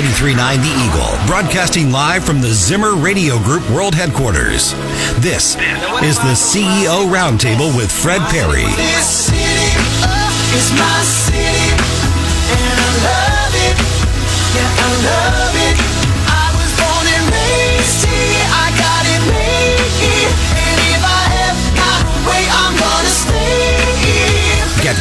[0.00, 4.72] 93.9 The Eagle, broadcasting live from the Zimmer Radio Group World Headquarters.
[5.20, 5.56] This
[6.00, 8.64] is the CEO Roundtable with Fred Parry.
[9.02, 9.36] City
[10.02, 11.36] uh, is my city,
[12.48, 13.76] and I love it.
[14.56, 15.99] Yeah, I love it.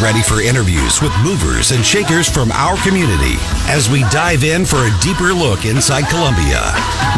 [0.01, 3.35] Ready for interviews with movers and shakers from our community
[3.67, 6.61] as we dive in for a deeper look inside Columbia.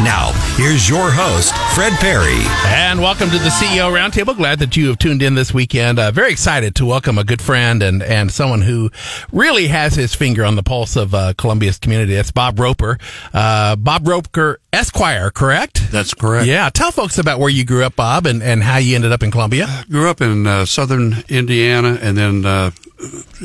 [0.02, 2.42] Now, here's your host, Fred Parry.
[2.66, 4.36] And welcome to the CEO Roundtable.
[4.36, 6.00] Glad that you have tuned in this weekend.
[6.00, 8.90] Uh, very excited to welcome a good friend and, and someone who
[9.30, 12.14] really has his finger on the pulse of uh, Columbia's community.
[12.16, 12.98] That's Bob Roper.
[13.32, 15.90] Uh, Bob Roper Esquire, correct?
[15.92, 16.46] That's correct.
[16.46, 16.70] Yeah.
[16.70, 19.30] Tell folks about where you grew up, Bob, and, and how you ended up in
[19.30, 19.66] Columbia.
[19.90, 22.70] Grew up in uh, southern Indiana and then uh,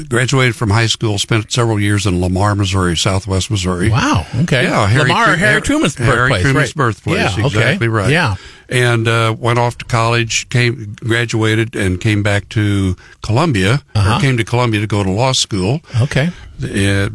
[0.07, 3.89] graduated from high school, spent several years in Lamar, Missouri, southwest Missouri.
[3.89, 4.25] Wow.
[4.43, 4.63] Okay.
[4.63, 6.15] Yeah, Harry, Lamar, Tru- Harry Truman's birthplace.
[6.29, 6.41] Harry.
[6.43, 6.75] Truman's right.
[6.75, 7.17] birthplace.
[7.37, 7.45] Yeah.
[7.45, 7.45] Okay.
[7.45, 8.09] Exactly right.
[8.09, 8.35] Yeah.
[8.69, 14.15] And uh, went off to college, came, graduated, and came back to Columbia, Uh-huh.
[14.17, 15.81] or came to Columbia to go to law school.
[16.03, 16.29] Okay.
[16.63, 17.09] Uh,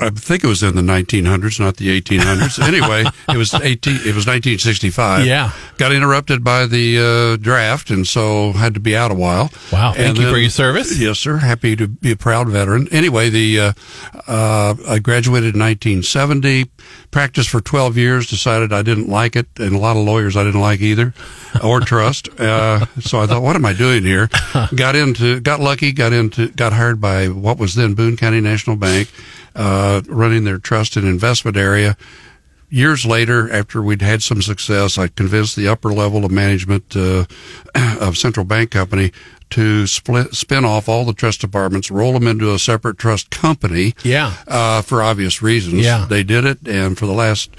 [0.00, 2.62] I think it was in the 1900s, not the 1800s.
[2.66, 3.94] anyway, it was 18.
[3.96, 5.26] It was 1965.
[5.26, 5.52] Yeah.
[5.78, 9.50] Got interrupted by the uh, draft, and so had to be out a while.
[9.72, 9.92] Wow.
[9.92, 10.98] Thank And you for your service.
[10.98, 11.38] Yes, sir.
[11.38, 12.88] Happy to be a proud veteran.
[12.92, 13.72] Anyway, the uh,
[14.26, 16.66] uh, I graduated in 1970.
[17.10, 18.28] Practiced for 12 years.
[18.28, 21.14] Decided I didn't like it, and a lot of lawyers I didn't like either,
[21.62, 22.28] or trust.
[22.40, 24.28] Uh, so I thought, what am I doing here?
[24.74, 28.76] Got into, got lucky, got into, got hired by what was then Boone County National
[28.76, 29.10] Bank,
[29.54, 31.96] uh, running their trust and investment area
[32.74, 37.24] years later, after we'd had some success, I convinced the upper level of management uh,
[38.00, 39.12] of Central Bank Company
[39.50, 43.94] to split, spin off all the trust departments, roll them into a separate trust company.
[44.02, 44.34] Yeah.
[44.48, 45.84] Uh, for obvious reasons.
[45.84, 46.06] Yeah.
[46.08, 47.50] They did it, and for the last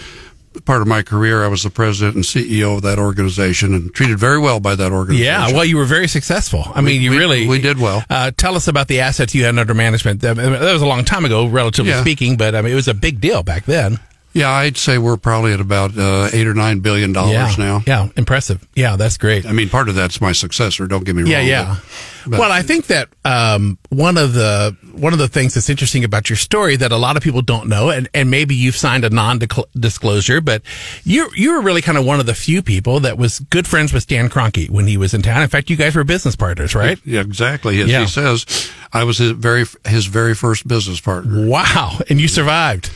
[0.62, 4.18] part of my career, I was the president and CEO of that organization and treated
[4.20, 5.26] very well by that organization.
[5.26, 6.64] Yeah, well, you were very successful.
[6.74, 8.04] I mean, you we- really we did well.
[8.10, 10.22] Uh, tell us about the assets you had under management.
[10.22, 12.02] That that was a long time ago, relatively Yeah.
[12.02, 14.00] speaking, but I mean, it was a big deal back then.
[14.36, 17.84] Yeah, I'd say we're probably at about uh, eight or nine billion dollars yeah, now.
[17.88, 18.68] yeah, impressive.
[18.76, 19.46] Yeah, that's great.
[19.46, 20.88] I mean, part of that's my successor.
[20.88, 21.48] Don't get me Yeah, wrong.
[21.48, 21.76] yeah.
[21.80, 25.70] but- but- well, I think that um, one of the one of the things that's
[25.70, 28.76] interesting about your story that a lot of people don't know, and, and maybe you've
[28.76, 30.62] signed a non-disclosure, but
[31.04, 33.94] you you were really kind of one of the few people that was good friends
[33.94, 35.42] with Stan Kroenke when he was in town.
[35.44, 37.00] In fact, you guys were business partners, right?
[37.06, 37.80] Yeah, exactly.
[37.82, 38.02] As Yeah.
[38.02, 38.46] he says,
[38.92, 41.48] I was his very his very first business partner.
[41.48, 42.90] Wow, and you survived.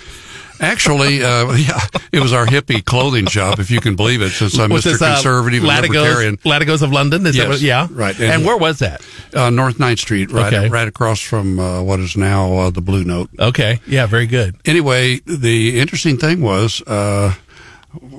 [0.62, 1.80] Actually, uh, yeah,
[2.12, 4.32] it was our hippie clothing shop, if you can believe it.
[4.32, 4.92] Since I'm Was Mr.
[4.92, 7.26] this, uh, Conservative Latigos, Libertarian, Latigos of London?
[7.26, 8.16] Is that what, yeah, right.
[8.20, 9.02] And, And- where was that?
[9.34, 10.70] uh, North 9th Street, right, Okay.
[10.70, 13.30] right across from uh, what is now uh, the Blue Note.
[13.40, 14.56] Okay, yeah, very good.
[14.66, 17.34] Anyway, the interesting thing was, uh,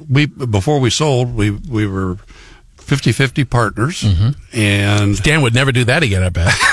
[0.09, 2.17] we before we sold, we we were
[2.79, 4.31] 50-50 partners, Mm-hmm.
[4.59, 6.23] and Dan would never do that again.
[6.25, 6.53] I bet.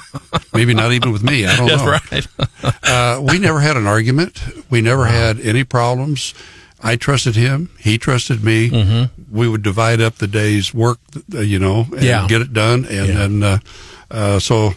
[0.54, 1.46] maybe not even with me.
[1.46, 1.86] I don't know.
[1.86, 2.26] Right.
[2.84, 4.42] uh, we never had an argument.
[4.70, 6.34] We never had any problems.
[6.82, 7.70] I trusted him.
[7.78, 8.70] He trusted me.
[8.70, 9.36] Mm-hmm.
[9.36, 10.98] We would divide up the day's work,
[11.34, 12.26] uh, you know, and Yeah.
[12.28, 12.84] get it done.
[12.86, 13.14] And Yeah.
[13.14, 13.58] then, uh,
[14.10, 14.74] uh, so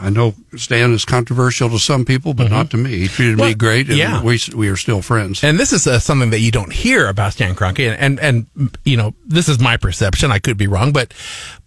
[0.00, 2.98] I, know Stan is controversial to some people, but not to me.
[3.00, 3.40] He treated Mm-hmm.
[3.40, 4.22] Well, me great, and yeah.
[4.22, 5.44] we we are still friends.
[5.44, 8.78] And this is uh, something that you don't hear about Stan Kroenke, and, and and
[8.84, 10.32] you know this is my perception.
[10.32, 11.12] I could be wrong, but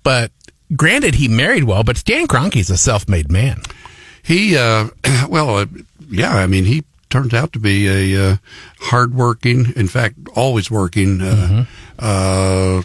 [0.03, 0.31] but
[0.75, 3.61] granted, he married well, but Stan Kroenke's a self-made man.
[4.23, 4.89] He, uh,
[5.29, 5.65] well, uh,
[6.09, 8.37] yeah, I mean, he turned out to be a uh,
[8.79, 11.65] hardworking, in fact, always working, uh,
[11.99, 12.81] uh,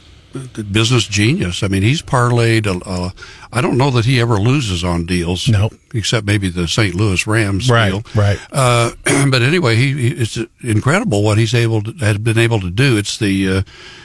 [0.71, 1.63] business genius.
[1.63, 2.67] I mean, he's parlayed.
[2.67, 3.13] A, a,
[3.53, 5.49] I don't know that he ever loses on deals.
[5.49, 5.75] Nope.
[5.95, 6.95] except maybe the St.
[6.95, 8.03] Louis Rams Right, deal.
[8.15, 8.39] right.
[8.53, 8.91] Uh,
[9.31, 12.97] but anyway, he, he it's incredible what he's able to, has been able to do.
[12.99, 13.63] It's the, uh,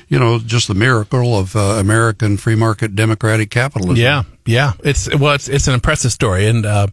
[0.07, 3.95] you know, just the miracle of uh, American free market democratic capitalism.
[3.97, 4.73] Yeah, yeah.
[4.83, 6.87] It's well, it's it's an impressive story, and uh,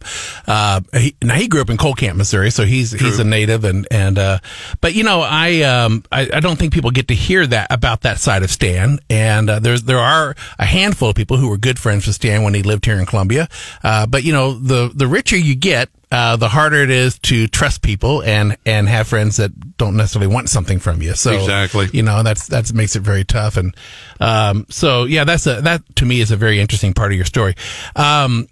[0.47, 3.63] uh, he, now he grew up in Coal Camp, Missouri, so he's he's a native,
[3.65, 4.39] and and uh,
[4.81, 8.01] but you know, I um I, I don't think people get to hear that about
[8.01, 11.57] that side of Stan, and uh, there's there are a handful of people who were
[11.57, 13.47] good friends with Stan when he lived here in Columbia,
[13.83, 15.89] uh, but you know, the the richer you get.
[16.11, 20.25] Uh, the harder it is to trust people and, and have friends that don't necessarily
[20.25, 21.13] want something from you.
[21.13, 21.87] So Exactly.
[21.93, 23.57] you know, that's, that's makes it very tough.
[23.57, 23.77] And,
[24.19, 27.25] um, so yeah, that's a, that to me is a very interesting part of your
[27.25, 27.53] story.
[27.95, 28.47] Um,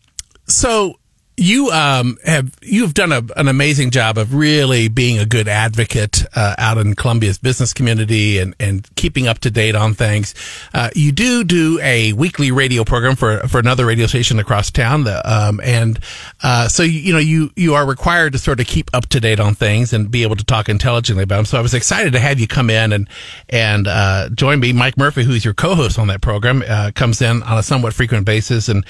[0.46, 1.00] so
[1.38, 6.26] you um, have you've done a, an amazing job of really being a good advocate
[6.36, 10.34] uh, out in Columbia's business community and, and keeping up to date on things.
[10.74, 15.04] Uh, you do do a weekly radio program for for another radio station across town,
[15.04, 16.00] the, um, and
[16.42, 19.20] uh, so you, you know you you are required to sort of keep up to
[19.20, 21.46] date on things and be able to talk intelligently about them.
[21.46, 23.08] So I was excited to have you come in and
[23.50, 24.74] and uh, join me.
[24.74, 28.26] Mike Murphy, who's your co-host on that program, uh, comes in on a somewhat frequent
[28.26, 28.84] basis, and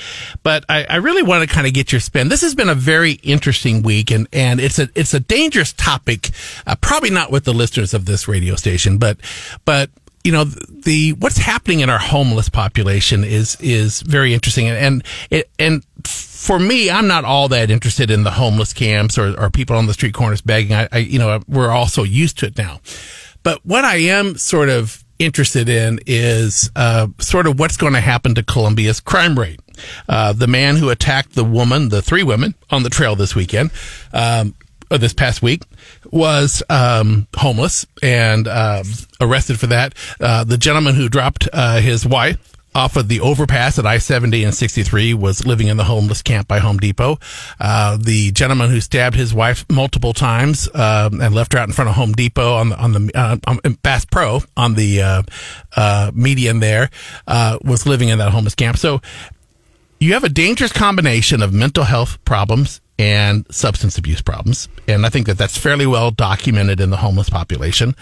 [0.43, 2.29] but I, I really want to kind of get your spin.
[2.29, 6.29] This has been a very interesting week, and, and it's a it's a dangerous topic.
[6.65, 9.17] Uh, probably not with the listeners of this radio station, but
[9.65, 9.89] but
[10.23, 15.43] you know the what's happening in our homeless population is is very interesting, and and
[15.57, 19.75] and for me, I'm not all that interested in the homeless camps or, or people
[19.75, 20.75] on the street corners begging.
[20.75, 22.81] I, I you know we're all so used to it now,
[23.43, 28.01] but what I am sort of interested in is uh, sort of what's going to
[28.01, 29.59] happen to Columbia's crime rate.
[30.07, 33.71] Uh, the man who attacked the woman, the three women on the trail this weekend,
[34.13, 34.53] um,
[34.89, 35.63] or this past week,
[36.11, 38.83] was um, homeless and uh,
[39.19, 39.93] arrested for that.
[40.19, 42.37] Uh, the gentleman who dropped uh, his wife
[42.77, 46.47] off of the overpass at I 70 and 63 was living in the homeless camp
[46.47, 47.17] by Home Depot.
[47.59, 51.73] Uh, the gentleman who stabbed his wife multiple times um, and left her out in
[51.73, 55.23] front of Home Depot on the on the uh, on Bass Pro on the uh,
[55.75, 56.91] uh, median there
[57.27, 58.77] was living in that homeless camp.
[58.77, 59.01] So
[59.99, 65.09] you have a dangerous combination of mental health problems and substance abuse problems, and I
[65.09, 67.95] think that that's fairly well documented in the homeless population.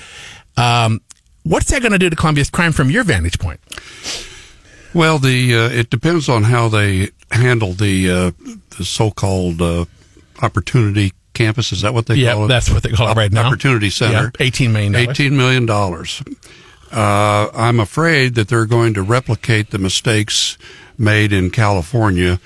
[0.58, 1.02] Um,
[1.44, 3.60] what's that going to do to Columbia's crime from your vantage point?
[4.94, 8.32] Well, the uh, it depends on how they handle the uh,
[8.78, 9.86] the so-called uh,
[10.42, 11.74] opportunity campus.
[11.74, 12.44] Is that what they Yeah, call it?
[12.44, 13.48] Yeah, that's what they call it right now.
[13.48, 14.32] Opportunity Center.
[14.40, 14.96] Yeah, $18 million.
[14.96, 16.24] Eighteen million dollars.
[16.92, 20.58] Uh, I'm afraid that they're going to replicate the mistakes
[20.98, 22.40] made in California.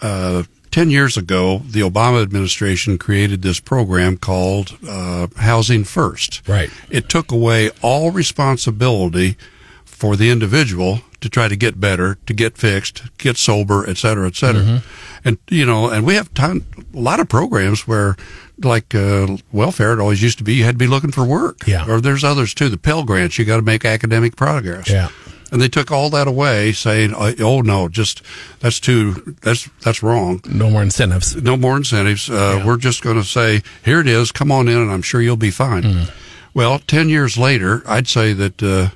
[0.00, 6.46] Uh, Ten years ago, the Obama administration created this program called uh, Housing First.
[6.46, 6.70] Right.
[6.90, 9.38] It took away all responsibility
[9.86, 14.26] for the individual to try to get better, to get fixed, get sober, et cetera,
[14.26, 14.62] et cetera.
[14.62, 15.28] Mm-hmm.
[15.28, 18.14] And, you know, and we have ton, a lot of programs where,
[18.62, 21.66] like, uh, welfare, it always used to be you had to be looking for work.
[21.66, 21.90] Yeah.
[21.90, 22.68] Or there's others too.
[22.68, 24.90] The Pell Grants, you got to make academic progress.
[24.90, 25.08] Yeah.
[25.50, 28.22] And they took all that away, saying, "Oh oh, no, just
[28.60, 30.40] that's too that's that's wrong.
[30.46, 31.34] No more incentives.
[31.36, 32.28] No more incentives.
[32.28, 34.30] Uh, We're just going to say, here it is.
[34.32, 36.10] Come on in, and I'm sure you'll be fine." Mm.
[36.54, 38.88] Well, ten years later, I'd say that uh,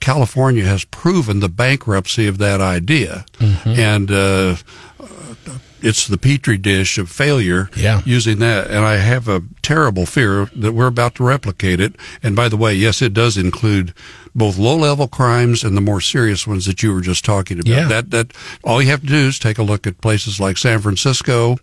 [0.00, 3.68] California has proven the bankruptcy of that idea, Mm-hmm.
[3.70, 4.56] and uh,
[5.80, 8.00] it's the petri dish of failure Yeah.
[8.06, 8.68] using that.
[8.70, 11.94] And I have a terrible fear that we're about to replicate it.
[12.22, 13.92] And by the way, yes, it does include
[14.34, 17.68] both low level crimes and the more serious ones that you were just talking about.
[17.70, 17.88] Yeah.
[17.88, 18.32] That, that,
[18.64, 21.56] all you have to do is take a look at places like San Francisco,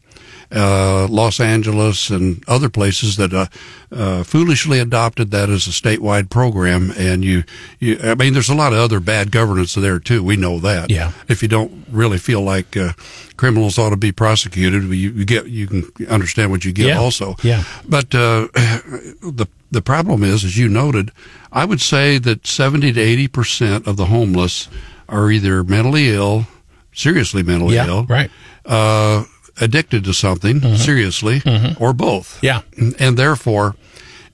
[0.54, 3.46] uh, Los Angeles and other places that uh,
[3.92, 6.92] uh, foolishly adopted that as a statewide program.
[6.98, 7.44] And you,
[7.80, 10.24] you, I mean, there's a lot of other bad governance there too.
[10.24, 10.90] We know that.
[10.90, 11.12] Yeah.
[11.28, 12.94] If you don't really feel like uh,
[13.38, 17.00] criminals ought to be prosecuted, you, you get you can understand what you get Yeah.
[17.00, 17.36] also.
[17.44, 17.64] Yeah.
[17.88, 21.12] But uh, the the problem is, as you noted,
[21.52, 24.68] I would say that 70 to 80 percent of the homeless
[25.10, 26.46] are either mentally ill,
[26.94, 28.30] seriously mentally Yeah, ill, right.
[28.66, 29.24] uh,
[29.60, 31.42] addicted to something seriously,
[31.80, 32.40] or both.
[32.42, 32.46] Mm-hmm.
[32.46, 32.62] Yeah.
[33.00, 33.76] And therefore,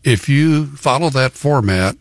[0.03, 1.95] if you follow that format,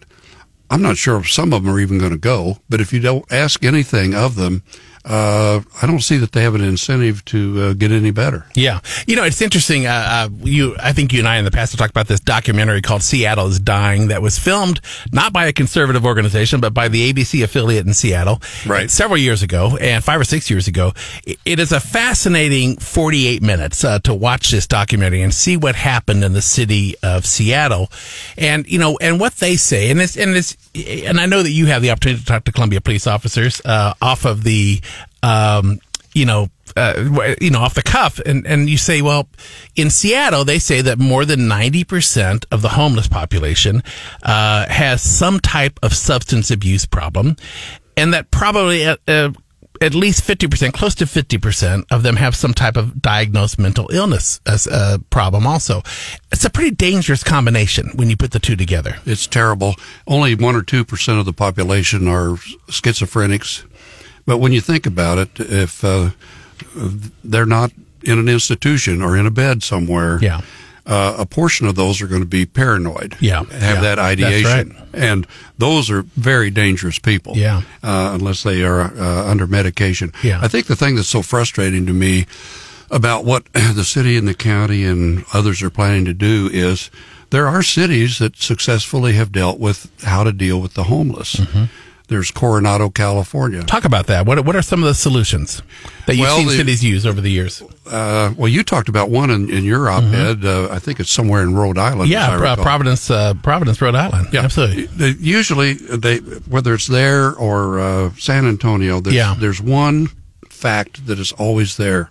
[0.70, 3.00] I'm not sure if some of them are even going to go, but if you
[3.00, 4.62] don't ask anything of them,
[5.06, 8.44] uh, I don't see that they have an incentive to uh, get any better.
[8.54, 9.86] Yeah, you know it's interesting.
[9.86, 12.20] Uh, uh, you, I think you and I in the past have talked about this
[12.20, 14.80] documentary called "Seattle is Dying" that was filmed
[15.12, 18.90] not by a conservative organization but by the ABC affiliate in Seattle, Right.
[18.90, 20.92] Several years ago, and five or six years ago.
[21.24, 26.22] It- is a fascinating forty-eight minutes uh, to watch this documentary and see what happened
[26.24, 27.90] in the city of Seattle,
[28.36, 31.50] and you know, and what they say, and it's and it's, and I know that
[31.52, 34.80] you have the opportunity to talk to Columbia police officers uh, off of the.
[35.22, 35.80] Um,
[36.14, 39.28] you know, uh, you know, off the cuff, and and you say, well,
[39.76, 43.82] in Seattle, they say that more than ninety percent of the homeless population
[44.22, 47.36] uh, has some type of substance abuse problem,
[47.96, 49.30] and that probably uh, uh,
[49.80, 53.58] at least fifty percent, close to fifty percent of them have some type of diagnosed
[53.58, 55.46] mental illness as a problem.
[55.46, 55.82] Also,
[56.32, 58.96] it's a pretty dangerous combination when you put the two together.
[59.04, 59.74] It's terrible.
[60.06, 62.36] Only one or two percent of the population are
[62.68, 63.64] schizophrenics.
[64.26, 66.10] But when you think about it, if uh,
[67.24, 70.40] they're not in an institution or in a bed somewhere, Yeah.
[70.86, 73.16] uh, a portion of those are going to be paranoid.
[73.20, 73.44] Yeah.
[73.44, 73.80] have Yeah.
[73.80, 74.88] that ideation, right.
[74.94, 75.26] and
[75.58, 77.36] those are very dangerous people.
[77.36, 77.62] Yeah.
[77.82, 80.12] uh, unless they are uh, under medication.
[80.22, 80.40] Yeah.
[80.42, 82.26] I think the thing that's so frustrating to me
[82.90, 86.90] about what the city and the county and others are planning to do is
[87.30, 91.34] there are cities that successfully have dealt with how to deal with the homeless.
[91.36, 91.64] Mm-hmm.
[92.08, 93.64] There's Coronado, California.
[93.64, 94.26] Talk about that.
[94.26, 95.60] What what are some of the solutions
[96.06, 97.62] that you've Well, seen the- cities use over the years?
[97.84, 100.44] Uh, well, you talked about one in, in your op-ed.
[100.44, 102.10] Uh, I think it's somewhere in Rhode Island.
[102.10, 102.12] Mm-hmm.
[102.12, 104.28] Yeah, Pro- Providence, uh, Providence, Rhode Island.
[104.32, 104.86] Yeah, absolutely.
[104.86, 109.34] They- usually, they whether it's there or uh, San Antonio, there's, Yeah.
[109.38, 110.08] there's one
[110.48, 112.10] fact that is always there.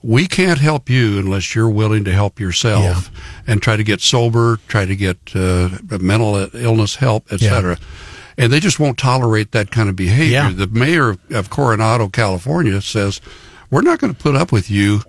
[0.00, 3.10] We can't help you unless you're willing to help yourself
[3.48, 7.78] and try to get sober, try to get uh, mental illness help, etc.
[8.38, 10.32] And they just won't tolerate that kind of behavior.
[10.32, 10.50] Yeah.
[10.50, 13.20] The mayor of, of Coronado, California, says
[13.70, 15.02] we're not going to put up with you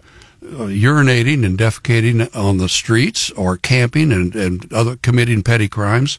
[0.44, 6.18] uh, urinating and defecating on the streets or camping and, and other committing petty crimes.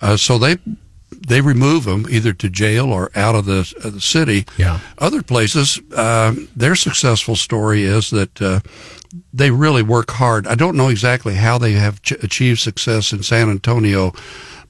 [0.00, 0.58] Uh, so they
[1.10, 4.44] they remove them either to jail or out of the, of the city.
[4.56, 4.80] Yeah.
[4.98, 8.60] Other places, uh, their successful story is that uh,
[9.32, 10.46] they really work hard.
[10.46, 14.12] I don't know exactly how they have ch- achieved success in San Antonio,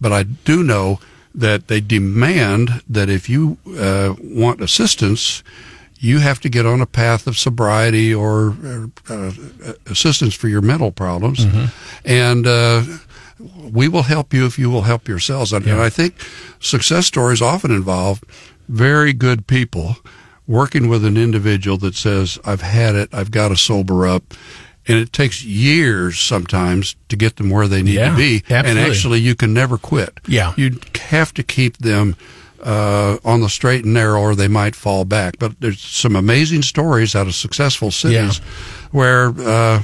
[0.01, 1.01] but I do know
[1.37, 5.43] that they demand that if you uh, want assistance,
[5.99, 8.57] you have to get on a path of sobriety or
[9.09, 9.33] uh,
[9.87, 11.45] assistance for your mental problems,
[12.05, 12.83] and uh,
[13.71, 15.53] we will help you if you will help yourselves.
[15.53, 16.15] And, and I think
[16.59, 18.23] success stories often involve
[18.69, 19.97] very good people
[20.47, 23.09] working with an individual that says, "I've had it.
[23.13, 24.35] I've got to sober up."
[24.89, 28.43] And it takes years sometimes to get them where they need Yeah, to be.
[28.49, 30.21] And actually, you can never quit.
[30.29, 30.53] Yeah.
[30.57, 30.79] You
[31.09, 32.15] have to keep them
[32.63, 35.39] uh, on the straight and narrow, or they might fall back.
[35.39, 38.39] But there's some amazing stories out of successful cities
[38.93, 39.83] where uh,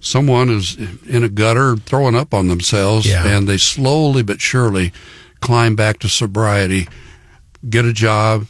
[0.00, 0.76] someone is
[1.08, 3.26] in a gutter throwing up on themselves, Yeah.
[3.26, 4.92] and they slowly but surely
[5.40, 6.86] climb back to sobriety,
[7.68, 8.46] get a job.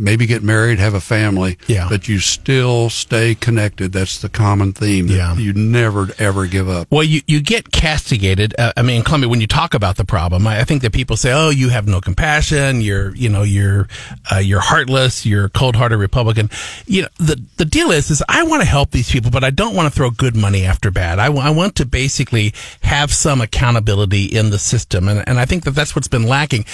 [0.00, 1.86] Maybe get married, have a family, Yeah.
[1.90, 3.92] but you still stay connected.
[3.92, 5.08] That's the common theme.
[5.08, 5.36] that Yeah.
[5.36, 6.88] You never, ever give up.
[6.90, 8.54] Well, you, you get castigated.
[8.58, 11.16] Uh, I mean, Columbia, when you talk about the problem, I, I think that people
[11.18, 12.80] say, "Oh, you have no compassion.
[12.80, 13.88] You're, you know, you're,
[14.32, 15.26] uh, you're heartless.
[15.26, 16.48] You're a cold-hearted Republican."
[16.86, 19.50] You know, the the deal is, is I want to help these people, but I
[19.50, 21.18] don't want to throw good money after bad.
[21.18, 25.64] I, I want to basically have some accountability in the system, and and I think
[25.64, 26.64] that that's what's been lacking.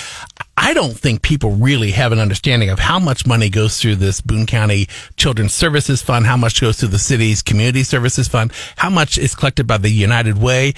[0.56, 4.20] I don't think people really have an understanding of how much money goes through this
[4.20, 8.88] Boone County Children's Services Fund, how much goes through the city's Community Services Fund, how
[8.88, 10.72] much is collected by the United Way.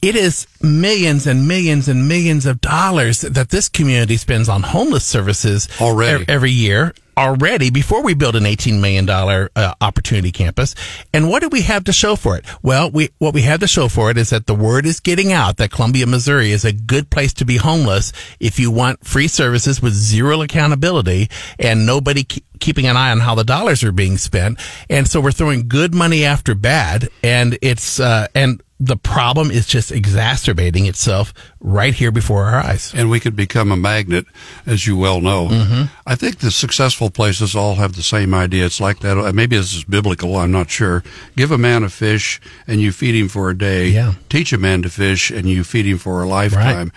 [0.00, 5.04] It is millions and millions and millions of dollars that this community spends on homeless
[5.04, 6.24] services Already.
[6.28, 10.76] every year already before we build an $18 million uh, opportunity campus.
[11.12, 12.44] And what do we have to show for it?
[12.62, 15.32] Well, we, what we have to show for it is that the word is getting
[15.32, 19.26] out that Columbia, Missouri is a good place to be homeless if you want free
[19.26, 21.28] services with zero accountability
[21.58, 24.60] and nobody ke- keeping an eye on how the dollars are being spent.
[24.88, 29.66] And so we're throwing good money after bad and it's, uh, and the problem is
[29.66, 32.92] just exacerbating itself right here before our eyes.
[32.94, 34.24] and we could become a magnet,
[34.66, 35.48] as you well know.
[35.48, 35.82] Mm-hmm.
[36.06, 38.66] I think the successful places all have the same idea.
[38.66, 39.18] It's like that.
[39.18, 40.36] uh, Maybe this is biblical.
[40.36, 41.02] I'm not sure.
[41.36, 43.88] Give a man a fish and you feed him for a day.
[43.88, 44.14] Yeah.
[44.28, 46.92] Teach a man to fish and you feed him for a lifetime.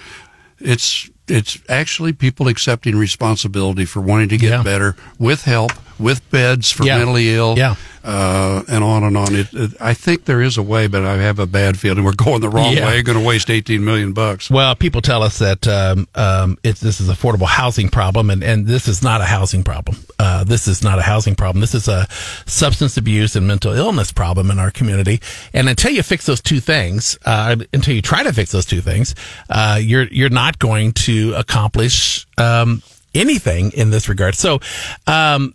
[0.59, 4.63] It's it's actually people accepting responsibility for wanting to get Yeah.
[4.63, 5.71] better with help,
[6.01, 6.97] with beds for Yeah.
[6.97, 7.75] mentally ill, Yeah.
[8.03, 9.35] uh, and on and on.
[9.35, 12.13] It, it, I think there is a way, but I have a bad feeling we're
[12.13, 12.85] going the wrong Yeah.
[12.87, 13.01] way.
[13.03, 14.49] Going to waste 18 million bucks.
[14.49, 18.43] Well, people tell us that um, um, it's this is an affordable housing problem, and,
[18.43, 19.97] and this is not a housing problem.
[20.19, 21.61] Uh, this is not a housing problem.
[21.61, 22.07] This is a
[22.45, 25.19] substance abuse and mental illness problem in our community.
[25.53, 28.81] And until you fix those two things, uh, until you try to fix those two
[28.81, 29.15] things,
[29.49, 32.81] uh, you're you're not going to accomplish um,
[33.13, 34.35] anything in this regard.
[34.35, 34.59] So.
[35.07, 35.53] Um,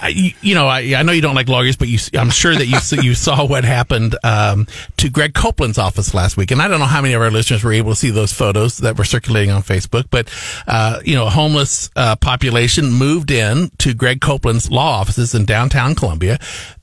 [0.00, 2.66] I, you, know, I, I know you don't like lawyers, but you, I'm sure that
[2.66, 4.66] you you saw what happened um,
[4.98, 7.64] to Greg Copeland's office last week, and I don't know how many of our listeners
[7.64, 10.06] were able to see those photos that were circulating on Facebook.
[10.10, 10.28] But
[10.66, 15.44] uh, you know, a homeless uh, population moved in to Greg Copeland's law offices in
[15.44, 16.38] downtown Columbia.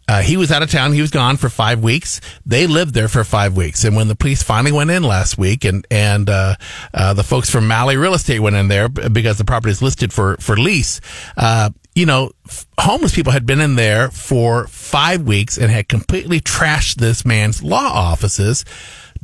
[0.07, 0.91] Uh, he was out of town.
[0.91, 2.19] He was gone for five weeks.
[2.45, 3.86] They lived there for five weeks.
[3.86, 6.55] And when the police finally went in last week and, and, uh,
[6.93, 10.12] uh, the folks from Malley Real Estate went in there because the property is listed
[10.12, 11.00] for, for lease,
[11.38, 15.88] uh, you know, f- homeless people had been in there for five weeks and had
[15.89, 18.65] completely trashed this man's law offices,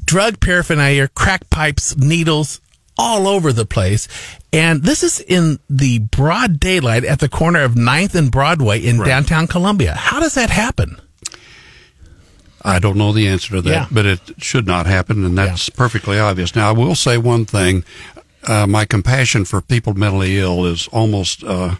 [0.05, 2.61] drug paraphernalia, crack pipes, needles,
[2.97, 4.07] all over the place.
[4.51, 8.97] And this is in the broad daylight at the corner of 9th and Broadway in
[9.01, 9.93] downtown Columbia.
[9.95, 10.99] How does that happen?
[12.61, 13.87] I don't know the answer to that, Yeah.
[13.89, 16.55] but it should not happen, and that's perfectly obvious.
[16.55, 17.85] Now, I will say one thing:
[18.43, 21.75] uh, my compassion for people mentally ill is almost uh,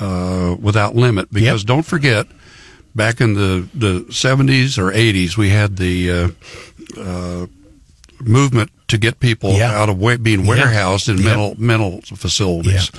[0.00, 1.32] uh, without limit.
[1.32, 2.26] Because don't forget,
[2.94, 6.28] back in the the 70s or 80s, we had the uh,
[7.00, 7.46] uh,
[8.20, 9.72] movement to get people Yeah.
[9.74, 10.48] out of wa- being Yeah.
[10.48, 11.24] warehoused in Yep.
[11.26, 12.90] mental mental facilities.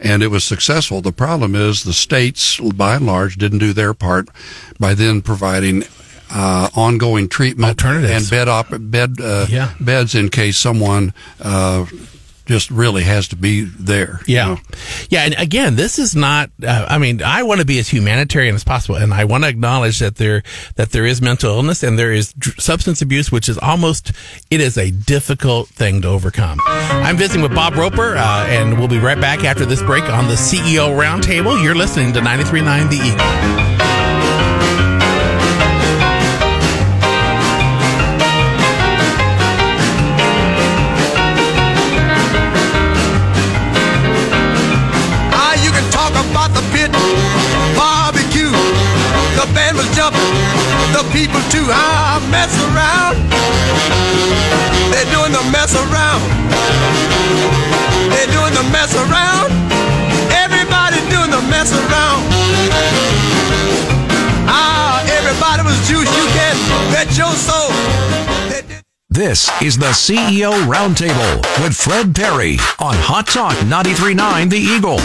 [0.00, 1.00] And it was successful.
[1.00, 4.28] The problem is the states, by and large, didn't do their part
[4.78, 5.84] by then providing
[6.30, 9.70] uh, ongoing treatment and bed op- bed uh, Yeah.
[9.78, 11.84] beds in case someone uh,
[12.46, 14.20] just really has to be there.
[14.26, 14.46] you Yeah.
[14.46, 14.60] know.
[15.10, 15.22] Yeah.
[15.24, 18.64] And again, this is not, uh, I mean, I want to be as humanitarian as
[18.64, 18.96] possible.
[18.96, 20.42] And I want to acknowledge that there,
[20.76, 24.12] that there is mental illness and there is substance abuse, which is almost,
[24.50, 26.58] it is a difficult thing to overcome.
[26.66, 30.28] I'm visiting with Bob Roper, uh, and we'll be right back after this break on
[30.28, 31.62] the CEO Roundtable.
[31.62, 33.73] You're listening to 93.9 The Eagle.
[52.34, 53.14] Mess around.
[54.90, 56.22] They're doing the mess around.
[58.10, 59.54] They're doing the mess around.
[60.42, 62.20] Everybody doing the mess around.
[64.50, 66.10] Ah, everybody was juice.
[66.18, 66.56] You can
[66.90, 67.70] bet your soul.
[69.08, 74.98] This is the CEO Roundtable with Fred Parry on Hot Talk 93.9 The Eagle.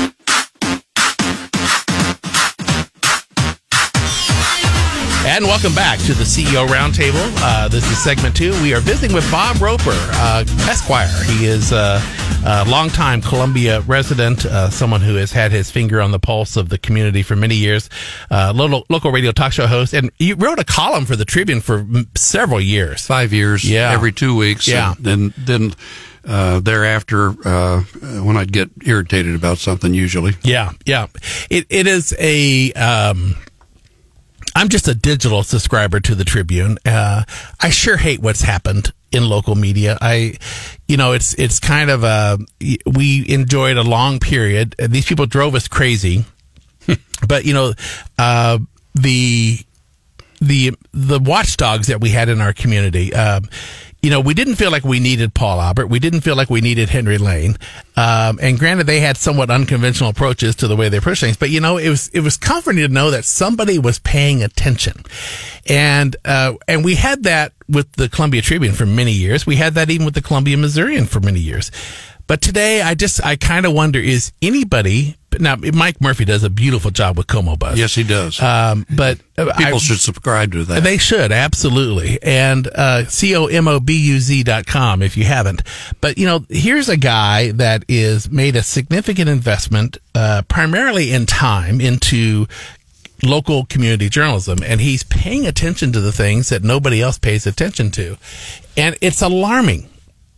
[5.39, 7.23] And welcome back to the CEO Roundtable.
[7.37, 8.51] Uh, this is segment two.
[8.61, 11.07] We are visiting with Bob Roper, uh, Esquire.
[11.27, 12.01] He is uh,
[12.45, 16.67] a longtime Columbia resident, uh, someone who has had his finger on the pulse of
[16.67, 17.89] the community for many years,
[18.29, 21.61] uh, local, local radio talk show host, and he wrote a column for the Tribune
[21.61, 23.07] for several years.
[23.07, 23.91] five years, Yeah.
[23.93, 24.67] every two weeks.
[24.67, 24.95] Yeah.
[24.97, 25.73] and then then
[26.27, 27.79] uh, thereafter, uh,
[28.23, 30.35] when I'd get irritated about something, usually.
[30.43, 31.07] Yeah, yeah.
[31.49, 32.73] It it is a.
[32.73, 33.37] Um,
[34.55, 36.77] I'm just a digital subscriber to the Tribune.
[36.85, 37.23] Uh,
[37.59, 39.97] I sure hate what's happened in local media.
[40.01, 40.37] I,
[40.87, 42.39] you know, it's it's kind of a.
[42.85, 44.75] We enjoyed a long period.
[44.77, 46.25] These people drove us crazy,
[47.27, 47.73] but you know,
[48.17, 48.59] uh,
[48.95, 49.59] the
[50.41, 53.13] the the watchdogs that we had in our community.
[53.13, 53.49] Um,
[54.01, 55.87] you know, we didn't feel like we needed Paul Albert.
[55.87, 57.57] We didn't feel like we needed Henry Lane.
[57.97, 61.35] Um, and granted, they had somewhat unconventional approaches to the way they approach things.
[61.35, 65.03] But you know, it was it was comforting to know that somebody was paying attention,
[65.67, 69.45] and uh, and we had that with the Columbia Tribune for many years.
[69.45, 71.69] We had that even with the Columbia Missourian for many years.
[72.29, 75.55] But today, I just I kind of wonder: is anybody now?
[75.55, 77.79] Mike Murphy does a beautiful job with Como Buzz.
[77.79, 78.39] Yes, he does.
[78.39, 80.83] Um, but uh, People I- should subscribe to that.
[80.83, 85.17] they should absolutely, and uh, c o m o b u z dot com if
[85.17, 85.63] you haven't.
[86.01, 91.25] But you know, here's a guy that is made a significant investment, uh, primarily in
[91.25, 92.45] time, into
[93.23, 97.89] local community journalism, and he's paying attention to the things that nobody else pays attention
[97.89, 98.17] to,
[98.77, 99.88] and it's alarming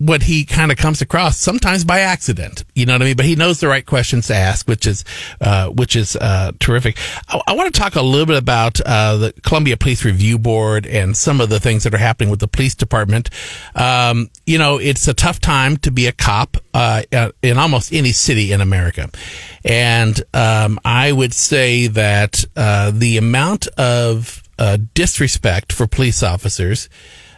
[0.01, 2.63] what he kind of comes across sometimes by accident.
[2.73, 3.15] You know what I mean?
[3.15, 5.05] But he knows the right questions to ask, which is,
[5.39, 6.97] uh, which is, uh, terrific.
[7.29, 10.87] I, I want to talk a little bit about, uh, the Columbia Police Review Board
[10.87, 13.29] and some of the things that are happening with the police department.
[13.75, 17.03] Um, you know, it's a tough time to be a cop, uh,
[17.43, 19.07] in almost any city in America.
[19.63, 26.89] And, um, I would say that, uh, the amount of, uh, disrespect for police officers,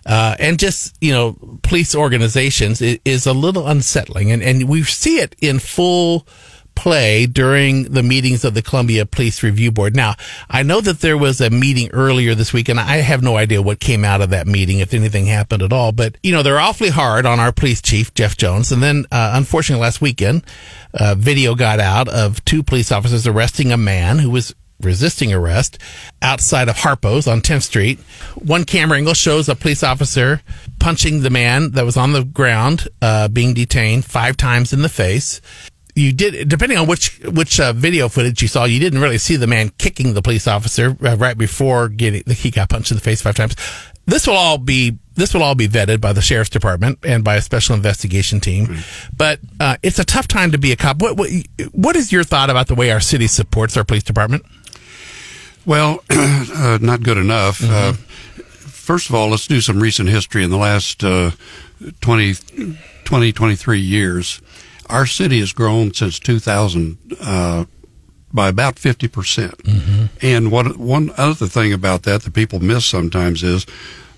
[0.05, 5.19] uh, and just you know police organizations is, a little unsettling, and and we see
[5.19, 6.27] it in full
[6.75, 9.95] play during the meetings of the Columbia Police Review Board.
[9.95, 10.15] Now,
[10.49, 13.61] I know that there was a meeting earlier this week, and I have no idea
[13.61, 15.91] what came out of that meeting, if anything happened at all.
[15.91, 19.31] But you know, they're awfully hard on our police chief, Geoff Jones, and then uh,
[19.35, 20.43] unfortunately last weekend,
[20.93, 24.53] uh, video got out of two police officers arresting a man who was
[24.85, 25.77] resisting arrest
[26.21, 27.99] outside of Harpo's on 10th Street.
[28.35, 30.41] One camera angle shows a police officer
[30.79, 34.89] punching the man that was on the ground, uh, being detained five times in the
[34.89, 35.41] face.
[35.95, 39.35] You did, depending on which which uh, video footage you saw, you didn't really see
[39.35, 43.01] the man kicking the police officer uh, right before getting he got punched in the
[43.01, 43.55] face five times.
[44.05, 47.35] This will all be this will all be vetted by the sheriff's department and by
[47.35, 48.79] a special investigation team.
[49.15, 51.01] But uh, it's a tough time to be a cop.
[51.01, 51.29] What, what
[51.71, 54.45] what is your thought about the way our city supports our police department?
[55.65, 57.63] Well, uh, not good enough.
[57.63, 61.31] Uh, first of all, let's do some recent history in the last uh,
[62.01, 62.35] 20,
[63.05, 64.41] 20, 23 years.
[64.89, 67.65] Our city has grown since 2000 uh,
[68.33, 69.11] by about 50%.
[69.11, 73.65] percent And what, one other thing about that that people miss sometimes is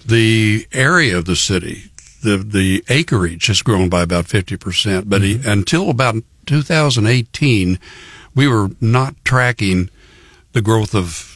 [0.03, 1.91] the area of the city,
[2.23, 5.07] the, the acreage has grown by about 50%.
[5.07, 6.15] But he, until about
[6.47, 7.79] 2018,
[8.33, 9.89] we were not tracking
[10.53, 11.34] the growth of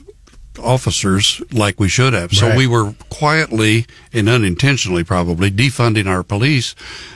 [0.60, 2.32] officers like we should have.
[2.34, 2.58] So Right.
[2.58, 6.76] we were quietly and unintentionally probably defunding our police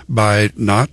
[0.09, 0.89] by not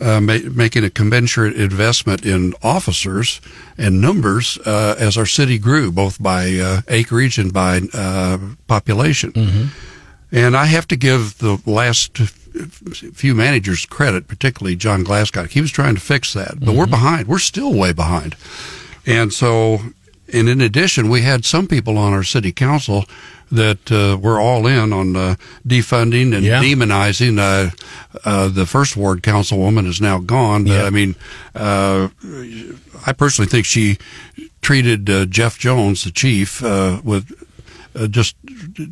[0.00, 3.40] uh, ma- making a commensurate investment in officers
[3.78, 9.70] and numbers uh, as our city grew, both by uh, acreage and by uh, population.
[10.32, 12.18] And I have to give the last
[13.14, 15.50] few managers credit, particularly John Glascock.
[15.50, 17.28] He was trying to fix that, but we're behind.
[17.28, 18.34] We're still way behind.
[19.06, 19.78] And so,
[20.34, 23.04] and in addition, we had some people on our city council
[23.52, 25.34] that uh, were all in on uh,
[25.66, 26.62] defunding and Yeah.
[26.62, 27.38] demonizing.
[27.38, 27.70] Uh,
[28.24, 30.66] uh, the first ward councilwoman is now gone.
[30.66, 30.86] Yeah.
[30.86, 31.14] I mean,
[31.54, 32.08] uh,
[33.06, 33.96] I personally think she
[34.60, 37.24] treated uh, Geoff Jones, the chief, uh, with
[37.94, 38.34] uh, just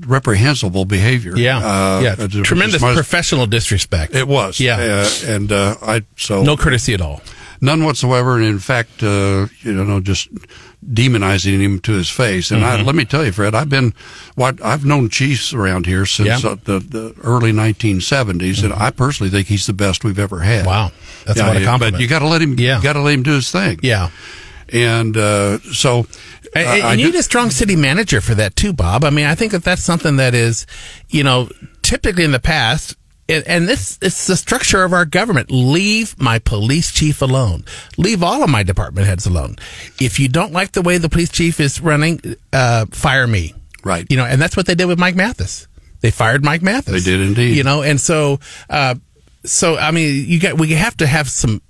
[0.07, 1.37] reprehensible behavior.
[1.37, 4.15] Yeah, Uh, yeah, uh, tremendous professional disrespect.
[4.15, 4.61] It was.
[4.61, 4.77] Yeah.
[4.79, 7.21] Uh, and uh, I so no courtesy at all.
[7.61, 10.29] none whatsoever, and in fact, uh, you know, just
[10.85, 12.51] demonizing him to his face.
[12.51, 12.81] And Mm-hmm.
[12.81, 13.95] I, let me tell you, Fred, I've been
[14.35, 16.39] what I've known Chiefs around here since Yeah.
[16.39, 16.49] Mm-hmm.
[16.73, 20.67] uh, the, the early 1970s, and I personally think he's the best we've ever had.
[20.67, 20.91] Wow,
[21.27, 21.95] that's Yeah, what a compliment.
[21.95, 22.59] But you got to let him.
[22.59, 22.79] Yeah.
[22.79, 23.79] You got to let him do his thing.
[23.83, 24.11] yeah.
[24.73, 26.07] And uh, so,
[26.55, 29.05] And, I- and I you need a strong city manager for that too, Bob.
[29.05, 30.67] I mean, I think that that's something that is,
[31.11, 31.51] you know,
[31.83, 32.97] typically in the past,
[33.33, 35.51] and, this it's the structure of our government.
[35.51, 37.65] Leave my police chief alone.
[37.97, 39.57] Leave all of my department heads alone.
[40.01, 42.21] If you don't like the way the police chief is running,
[42.53, 43.55] uh, fire me.
[43.85, 44.07] Right.
[44.09, 45.69] You know, and that's what they did with Mike Matthes.
[46.01, 46.93] They fired Mike Matthes.
[46.93, 47.57] They did indeed.
[47.57, 48.97] You know, and so, uh,
[49.45, 51.61] so I mean, you got we have to have some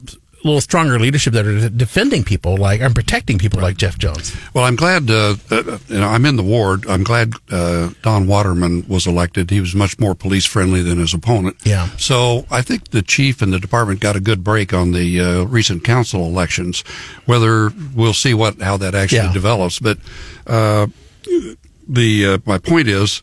[0.45, 4.35] little stronger leadership that are defending people like and protecting people like Geoff Jones.
[4.55, 5.09] Well, I'm glad.
[5.11, 6.85] Uh, uh, you know, I'm in the ward.
[6.89, 9.51] I'm glad uh, Don Waterman was elected.
[9.51, 11.57] He was much more police friendly than his opponent.
[11.65, 11.89] Yeah.
[11.97, 15.45] So I think the chief and the department got a good break on the uh,
[15.45, 16.83] recent council elections.
[17.27, 19.33] Whether we'll see what how that actually Yeah.
[19.33, 19.99] develops, but
[20.47, 20.89] uh,
[21.89, 23.23] the uh, my point is.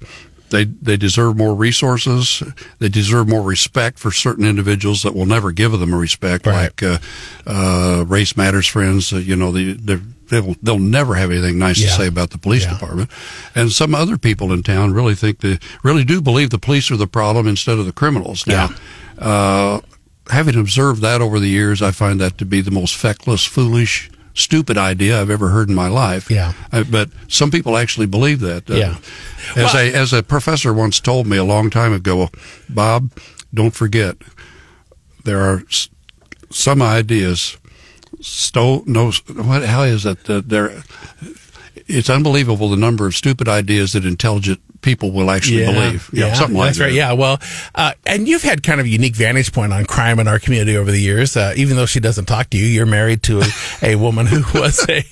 [0.49, 2.41] They they deserve more resources.
[2.79, 6.63] They deserve more respect for certain individuals that will never give them a respect, Right.
[6.63, 6.97] like uh,
[7.45, 9.13] uh, race matters friends.
[9.13, 11.89] Uh, you know, the, they'll they'll never have anything nice Yeah.
[11.89, 12.73] to say about the police Yeah.
[12.73, 13.09] department.
[13.55, 16.97] And some other people in town really think they really do believe the police are
[16.97, 18.45] the problem instead of the criminals.
[18.47, 18.69] Now,
[19.19, 19.81] uh,
[20.29, 24.09] having observed that over the years, I find that to be the most feckless, foolish.
[24.33, 26.29] Stupid idea I've ever heard in my life.
[26.29, 26.53] Yeah.
[26.71, 28.69] Uh, but some people actually believe that.
[28.69, 28.95] Uh, Yeah.
[29.55, 32.29] As Well- a as a professor once told me a long time ago,
[32.69, 33.11] Bob,
[33.53, 34.17] don't forget
[35.23, 35.89] there are s-
[36.51, 37.57] some ideas
[38.21, 40.83] stole no what how is that uh, there
[41.87, 46.55] it's unbelievable the number of stupid ideas that intelligent people will actually believe Yeah, something
[46.57, 46.93] like that's that right.
[46.93, 47.39] Yeah, well,
[47.75, 50.77] uh, and you've had kind of a unique vantage point on crime in our community
[50.77, 51.35] over the years.
[51.37, 53.45] Uh, even though she doesn't talk to you, you're married to a,
[53.93, 55.03] a woman who was a,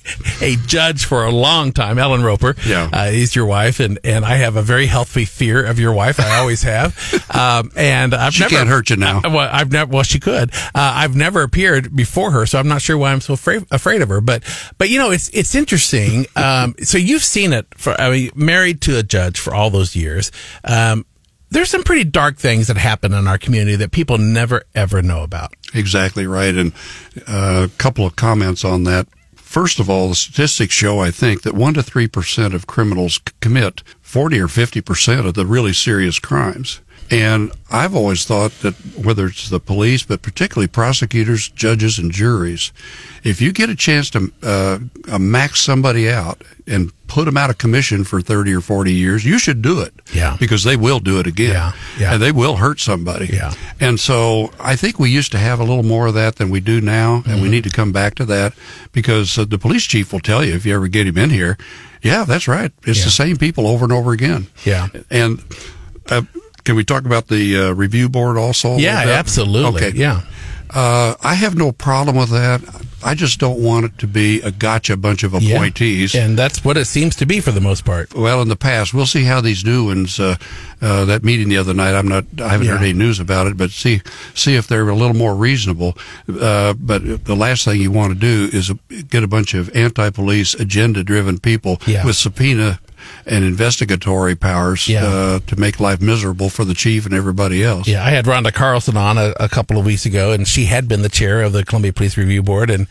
[0.41, 2.55] a judge for a long time, Ellen Roper.
[2.65, 2.89] Yeah.
[2.93, 6.19] uh, is your wife, and and I have a very healthy fear of your wife.
[6.19, 6.95] I always have.
[7.37, 9.21] Um, and I've She never, can't hurt you now.
[9.23, 9.91] I- well, I've never.
[9.91, 10.51] Well, she could.
[10.53, 14.01] Uh, I've never appeared before her, so I'm not sure why I'm so afraid afraid
[14.01, 14.21] of her.
[14.21, 14.43] But
[14.79, 16.25] but you know, it's it's interesting.
[16.35, 17.99] Um, so you've seen it for.
[17.99, 20.31] I mean, married to a judge for all those years.
[20.63, 21.05] Um,
[21.49, 25.23] there's some pretty dark things that happen in our community that people never ever know
[25.23, 25.53] about.
[25.73, 26.55] Exactly right.
[26.55, 26.73] And
[27.27, 29.07] uh, a couple of comments on that.
[29.35, 33.81] First of all, the statistics show, I think, that 1% to 3% of criminals commit
[34.01, 36.81] 40 or 50% of the really serious crimes.
[37.09, 42.73] And I've always thought that whether it's the police, but particularly prosecutors, judges, and juries,
[43.23, 47.49] if you get a chance to uh, uh, max somebody out and put them out
[47.49, 49.93] of commission for 30 or 40 years, you should do it.
[50.13, 50.35] Yeah.
[50.37, 51.51] Because they will do it again.
[51.53, 52.13] Yeah, yeah.
[52.13, 53.27] And they will hurt somebody.
[53.27, 53.53] Yeah.
[53.79, 56.59] And so I think we used to have a little more of that than we
[56.59, 57.41] do now, and Mm-hmm.
[57.41, 58.53] we need to come back to that
[58.91, 61.57] because uh, the police chief will tell you if you ever get him in here,
[62.01, 62.71] yeah, that's right.
[62.83, 63.05] It's Yeah.
[63.05, 64.47] the same people over and over again.
[64.65, 64.87] Yeah.
[65.09, 65.41] And
[66.09, 66.23] uh,
[66.67, 68.75] can we talk about the uh, review board also?
[68.75, 69.85] Yeah, absolutely.
[69.85, 69.97] Okay.
[69.97, 70.21] Yeah.
[70.69, 72.59] Uh, I have no problem with that.
[73.01, 75.55] I just don't want it to be a gotcha bunch of Yeah.
[75.55, 76.13] appointees.
[76.13, 78.13] And that's what it seems to be for the most part.
[78.13, 80.19] Well, in the past, we'll see how these new ones.
[80.19, 80.35] Uh,
[80.81, 82.25] uh, that meeting the other night, I'm not.
[82.43, 84.01] I haven't heard any news about it, but see
[84.33, 85.97] see if they're a little more reasonable.
[86.27, 88.69] Uh, but the last thing you want to do is
[89.09, 92.05] get a bunch of anti-police, agenda-driven people Yeah.
[92.05, 92.79] with subpoena
[93.25, 95.03] and investigatory powers Yeah.
[95.05, 97.87] uh, to make life miserable for the chief and everybody else.
[97.87, 100.87] Yeah, I had Rhonda Carlson on a, a couple of weeks ago, and she had
[100.87, 102.87] been the chair of the Columbia Police Review Board, and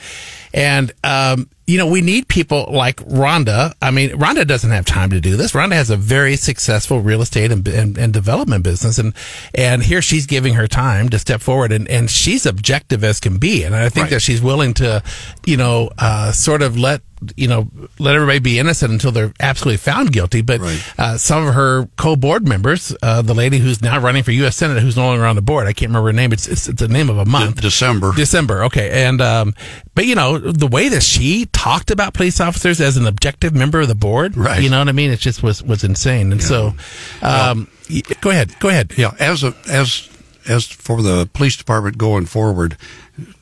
[0.56, 3.74] and um, you know, we need people like Rhonda.
[3.82, 5.50] I mean, Rhonda doesn't have time to do this.
[5.52, 8.98] Rhonda has a very successful real estate and, and, and development business.
[8.98, 9.14] And,
[9.52, 13.38] and here she's giving her time to step forward and, and she's objective as can
[13.38, 13.64] be.
[13.64, 14.10] And I think Right.
[14.10, 15.02] that she's willing to,
[15.44, 17.00] you know, uh, sort of let,
[17.34, 20.42] you know, let everybody be innocent until they're absolutely found guilty.
[20.42, 20.84] But Right.
[20.98, 24.54] uh, some of her co-board members, uh, the lady who's now running for U.S.
[24.54, 26.32] Senate, who's no longer on the board, I can't remember her name.
[26.32, 27.60] It's, it's, it's the name of a month.
[27.60, 28.12] December.
[28.14, 28.62] December.
[28.64, 29.04] Okay.
[29.04, 29.54] And, um,
[29.96, 33.80] but you know, the way that she talked about police officers as an objective member
[33.80, 34.62] of the board, Right.
[34.62, 35.10] You know what I mean?
[35.10, 36.32] It just was, was insane.
[36.32, 36.74] And so,
[37.22, 38.92] um, y- go ahead, go ahead.
[38.96, 40.08] Yeah, as a, as
[40.48, 42.76] as for the police department going forward,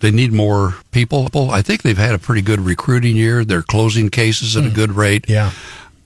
[0.01, 1.51] they need more people.
[1.51, 3.45] I think they've had a pretty good recruiting year.
[3.45, 5.29] They're closing cases at a good rate.
[5.29, 5.51] Yeah.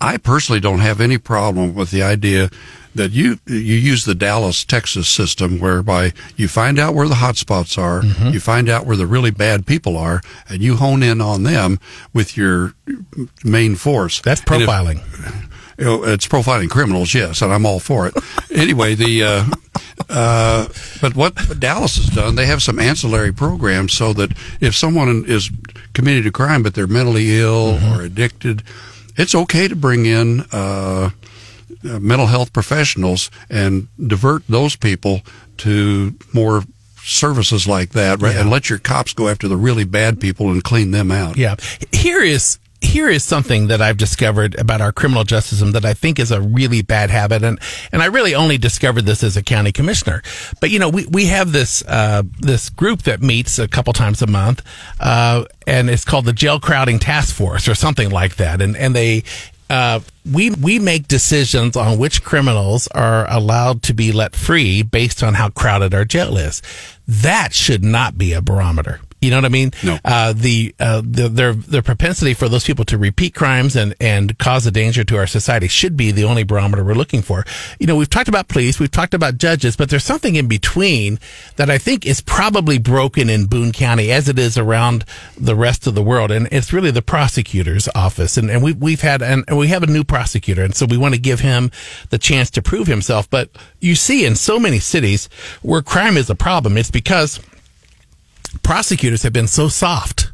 [0.01, 2.51] I personally don't have any problem with the idea
[2.99, 7.37] that you you use the Dallas, Texas system whereby you find out where the hot
[7.39, 8.29] spots are, Mm-hmm.
[8.35, 11.79] you find out where the really bad people are, and you hone in on them
[12.13, 12.75] with your
[13.43, 14.21] main force.
[14.21, 15.01] That's And if- profiling.
[15.79, 18.15] you know, it's profiling criminals, yes, and I'm all for it.
[18.55, 19.45] anyway, the uh,
[20.11, 20.67] uh,
[21.01, 25.51] but what Dallas has done, they have some ancillary programs so that if someone is
[25.95, 28.63] committed a crime but they're mentally ill or addicted,
[29.17, 31.11] it's okay to bring in uh,
[31.85, 35.23] uh, mental health professionals and divert those people
[35.59, 36.63] to more
[37.03, 38.37] services like that, right?
[38.37, 41.37] and let your cops go after the really bad people and clean them out.
[41.37, 41.57] Yeah.
[41.93, 45.95] Here is here is something that I've discovered about our criminal justice system that I
[45.95, 47.59] think is a really bad habit, and
[47.93, 50.23] and I really only discovered this as a county commissioner.
[50.61, 54.23] But you know, we we have this uh, this group that meets a couple times
[54.23, 54.63] a month,
[55.01, 58.95] uh, and it's called the Jail Crowding Task Force or something like that, and and
[58.95, 59.25] they.
[59.71, 60.01] Uh,
[60.31, 65.35] we we make decisions on which criminals are allowed to be let free based on
[65.35, 66.63] how crowded our jail is.
[67.07, 69.01] That should not be a barometer.
[69.21, 69.73] You know what I mean?
[69.83, 69.99] No.
[70.05, 74.39] Uh, the, uh, the their their propensity for those people to repeat crimes and and
[74.39, 77.45] cause a danger to our society should be the only barometer we're looking for.
[77.79, 81.19] You know, we've talked about police, we've talked about judges, but there's something in between
[81.57, 85.05] that I think is probably broken in Boone County as it is around
[85.37, 88.37] the rest of the world, and it's really the prosecutor's office.
[88.37, 91.15] And and we we've had and we have a new prosecutor, and so we want
[91.15, 91.71] to give him
[92.11, 93.29] the chance to prove himself.
[93.29, 93.51] But
[93.81, 95.29] you see, in so many cities
[95.63, 97.41] where crime is a problem, it's because
[98.63, 100.33] prosecutors have been so soft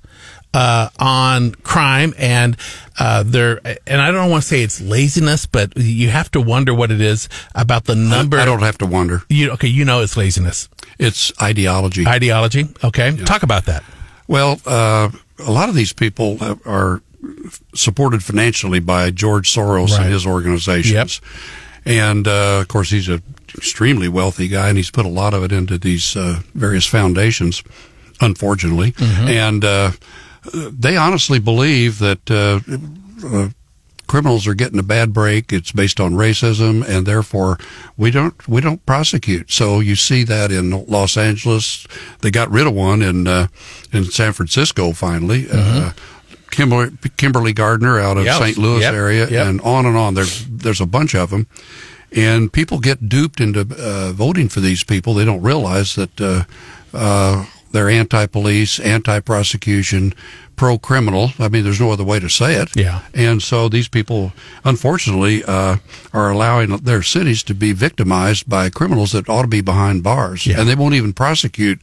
[0.53, 2.57] uh, on crime and
[2.99, 6.73] uh, they're and I don't want to say it's laziness, but you have to wonder
[6.73, 8.39] what it is about the number.
[8.39, 9.23] I don't have to wonder.
[9.29, 9.67] You okay?
[9.69, 12.07] You know it's laziness, It's ideology.
[12.07, 12.69] ideology.
[12.85, 13.83] Okay, talk about that.
[14.29, 15.11] Well, uh,
[15.45, 17.03] a lot of these people are
[17.75, 20.03] supported financially by George Soros Right.
[20.03, 20.93] and his organizations.
[20.93, 21.09] yep.
[21.87, 23.23] And, uh, of course, he's an
[23.55, 27.63] extremely wealthy guy, and he's put a lot of it into these uh, various foundations,
[28.21, 28.93] unfortunately.
[28.93, 29.29] Mm-hmm.
[29.29, 29.91] And uh,
[30.53, 32.61] they honestly believe that uh,
[33.27, 33.49] uh,
[34.07, 35.53] criminals are getting a bad break.
[35.53, 37.59] It's based on racism, and therefore
[37.97, 39.51] we don't we don't prosecute.
[39.51, 41.87] So you see that in Los Angeles.
[42.21, 43.49] They got rid of one in uh,
[43.93, 45.47] in San Francisco finally.
[45.51, 45.93] Uh,
[46.51, 48.39] Kimberly, Kimberly Gardner out of Yep.
[48.39, 48.59] St.
[48.59, 48.95] Louis Yep.
[48.95, 49.47] area, Yep.
[49.47, 50.15] and on and on.
[50.15, 51.49] There's there's a bunch of them,
[52.13, 55.15] and people get duped into uh, voting for these people.
[55.15, 56.21] They don't realize that
[57.75, 60.15] uh, uh, they're anti-police, anti-prosecution,
[60.57, 61.31] pro-criminal.
[61.39, 62.77] I mean, there's no other way to say it.
[62.77, 63.01] Yeah.
[63.13, 64.33] And so these people,
[64.65, 65.77] unfortunately, uh,
[66.13, 70.47] are allowing their cities to be victimized by criminals that ought to be behind bars,
[70.47, 70.61] Yeah.
[70.61, 71.81] and they won't even prosecute,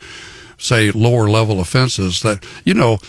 [0.58, 2.22] say, lower level offenses.
[2.22, 3.00] That you know,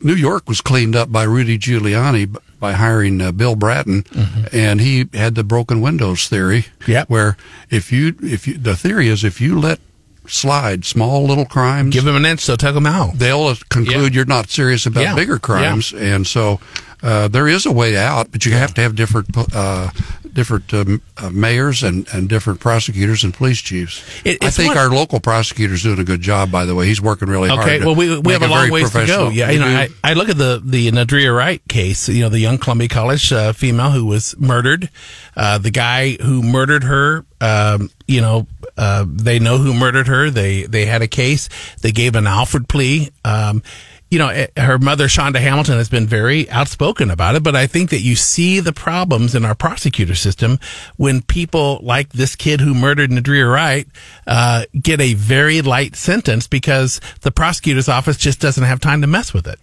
[0.00, 4.04] New York was cleaned up by Rudy Giuliani by hiring uh, Bill Bratton,
[4.52, 6.62] and he had the broken windows theory.
[6.80, 6.90] Mm-hmm.
[6.90, 7.10] Yep.
[7.10, 7.36] Where
[7.70, 9.78] if you if you the theory is if you let
[10.28, 13.18] slide small little crimes, Give them an inch, they'll take them out.
[13.18, 14.16] they'll conclude Yeah.
[14.18, 15.14] you're not serious about Yeah.
[15.14, 16.60] bigger crimes, and so
[17.02, 19.90] uh, there is a way out, but you have to have different uh,
[20.36, 24.04] different um, uh, mayors and, and different prosecutors and police chiefs.
[24.24, 26.52] It- I think one- our local prosecutor's doing a good job.
[26.52, 27.62] By the way, he's working really hard.
[27.66, 29.30] Okay, well, we, we have a long ways to go.
[29.30, 29.66] Yeah, you know.
[29.66, 32.08] I, I look at the the Nadria Wright case.
[32.08, 34.90] You know, the young Columbia College uh, female who was murdered.
[35.34, 37.24] Uh, the guy who murdered her.
[37.40, 38.46] Um, you know,
[38.78, 40.30] uh, they know who murdered her.
[40.30, 41.48] They they had a case.
[41.82, 43.10] They gave an Alford plea.
[43.24, 43.62] Um,
[44.10, 47.66] you know, eh, her mother, Shonda Hamilton, has been very outspoken about it, but I
[47.66, 50.58] think that you see the problems in our prosecutor system
[50.96, 53.88] when people like this kid who murdered Nadria Wright
[54.26, 59.06] uh, get a very light sentence because the prosecutor's office just doesn't have time to
[59.06, 59.58] mess with it.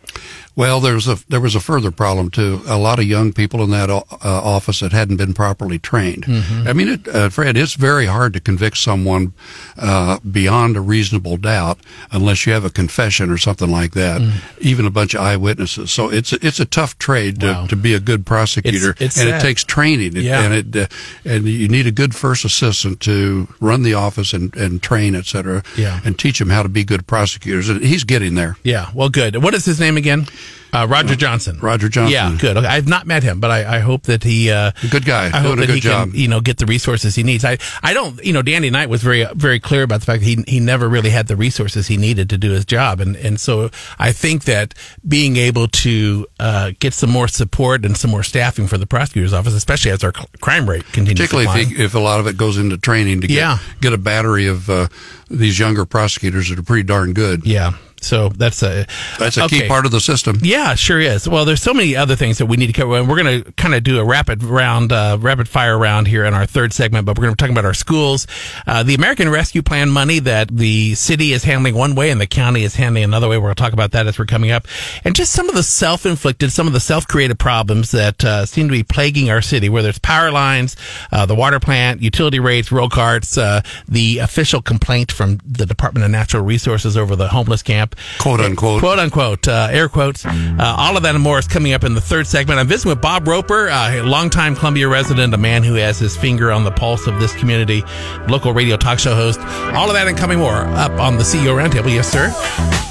[0.56, 2.62] Well, there was a there was a further problem too.
[2.68, 6.26] A lot of young people in that uh, office that hadn't been properly trained.
[6.26, 6.68] Mm-hmm.
[6.68, 9.34] I mean, it, uh, Fred, it's very hard to convict someone
[9.78, 11.80] uh, beyond a reasonable doubt
[12.12, 14.22] unless you have a confession or something like that.
[14.22, 14.34] Mm.
[14.62, 15.92] Even a bunch of eyewitnesses.
[15.92, 17.66] So it's a, it's a tough trade to, Wow.
[17.68, 19.40] to be a good prosecutor, It's- it's and sad.
[19.40, 20.16] it takes training.
[20.18, 20.44] Yeah.
[20.44, 20.88] and it uh,
[21.26, 25.26] and you need a good first assistant to run the office and, and train, et
[25.26, 26.00] cetera, Yeah.
[26.06, 27.70] and teach them how to be good prosecutors.
[27.70, 28.58] And he's getting there.
[28.64, 29.42] Yeah, well, good.
[29.42, 30.28] What is his name again?
[30.74, 31.60] Uh, Roger Johnson.
[31.60, 32.14] Roger Johnson.
[32.14, 32.58] Yeah, good.
[32.58, 34.50] Okay, I've not met him, but I, I hope that he.
[34.50, 35.26] Uh, Good guy.
[35.28, 36.10] I hope Doing a that good he job.
[36.12, 37.46] can, you know, get the resources he needs.
[37.46, 40.26] I, I don't, you know, Danny Knight was very, very clear about the fact that
[40.26, 43.40] he, he never really had the resources he needed to do his job, and and
[43.40, 44.74] so I think that
[45.08, 49.32] being able to uh, get some more support and some more staffing for the prosecutor's
[49.34, 51.72] office, especially as our crime rate continues particularly to climb.
[51.74, 53.60] if, he, if a lot of it goes into training to get, Yeah.
[53.80, 54.88] get a battery of uh,
[55.30, 57.46] these younger prosecutors that are pretty darn good.
[57.46, 58.86] yeah, so that's a
[59.20, 60.40] That's a key part of the system.
[60.42, 61.28] Yeah, sure is.
[61.28, 63.52] Well, there's so many other things that we need to cover, and we're going to
[63.54, 67.06] kind of do a rapid round, uh, rapid fire round here in our third segment.
[67.06, 68.28] But we're going to be talking about our schools,
[68.68, 72.28] uh, the American Rescue Plan money that the city is handling one way and the
[72.28, 73.38] county is handling another way.
[73.38, 74.68] We're going to talk about that as we're coming up,
[75.04, 78.72] and just some of the self-inflicted, some of the self-created problems that uh, seem to
[78.72, 80.76] be plaguing our city, whether it's power lines,
[81.12, 86.06] uh, the water plant, utility rates, roll carts, uh, the official complaint from the Department
[86.06, 88.80] of Natural Resources over the homeless camp, Quote, unquote.
[88.82, 90.26] quote unquote, uh, air quotes.
[90.26, 92.60] Uh, all of that and more is coming up in the third segment.
[92.60, 96.16] I'm visiting with Bob Roper, uh, a longtime Columbia resident, a man who has his
[96.18, 97.84] finger on the pulse of this community,
[98.28, 99.40] local radio talk show host.
[99.76, 101.94] All of that and coming more up on the CEO Roundtable.
[101.94, 102.30] Yes, sir.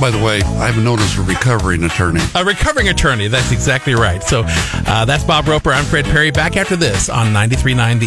[0.00, 2.20] By the way, I've known as a recovering attorney.
[2.34, 3.28] A recovering attorney.
[3.28, 4.22] That's exactly right.
[4.22, 5.70] So uh, that's Bob Roper.
[5.70, 6.30] I'm Fred Parry.
[6.30, 8.06] Back after this on 93.9 The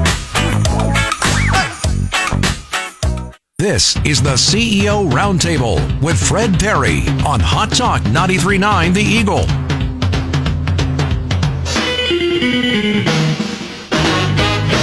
[0.00, 0.05] Eagle.
[3.58, 9.46] This is the CEO Roundtable with Fred Parry on Hot Talk 939 The Eagle.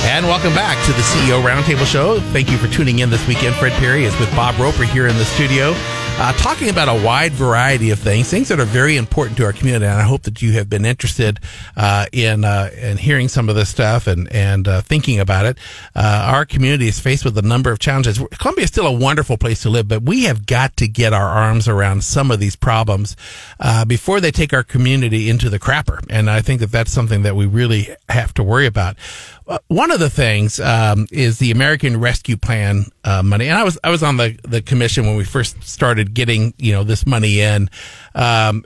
[0.10, 2.20] And welcome back to the CEO Roundtable Show.
[2.32, 3.54] Thank you for tuning in this weekend.
[3.58, 5.74] Fred Parry is with Bob Roper here in the studio,
[6.24, 9.52] uh, talking about a wide variety of things, things that are very important to our
[9.52, 9.84] community.
[9.84, 11.38] And I hope that you have been interested
[11.76, 15.58] uh, in uh, in hearing some of this stuff and and uh, thinking about it.
[15.94, 18.22] Uh, our community is faced with a number of challenges.
[18.40, 21.28] Columbia is still a wonderful place to live, but we have got to get our
[21.28, 23.18] arms around some of these problems
[23.60, 26.06] uh, before they take our community into the crapper.
[26.10, 28.96] And I think that that's something that we really have to worry about.
[29.48, 33.64] Uh, one of the things um, is the American Rescue Plan uh, money, and I
[33.64, 37.06] was I was on the the commission when we first started getting you know this
[37.06, 37.70] money in.
[38.16, 38.64] Um,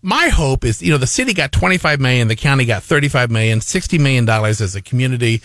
[0.00, 3.60] my hope is, you know, the city got 25 million, the county got 35 million,
[3.60, 5.42] 60 million dollars as a community.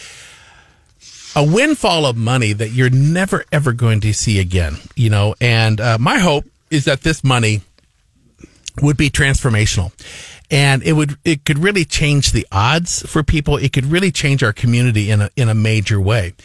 [1.35, 5.33] A windfall of money that you're never ever going to see again, you know.
[5.41, 7.61] And uh, my hope is that this money
[8.81, 9.91] would be transformational
[10.53, 13.57] and it would it could really change the odds for people.
[13.57, 16.35] It could really change our community in a in a major way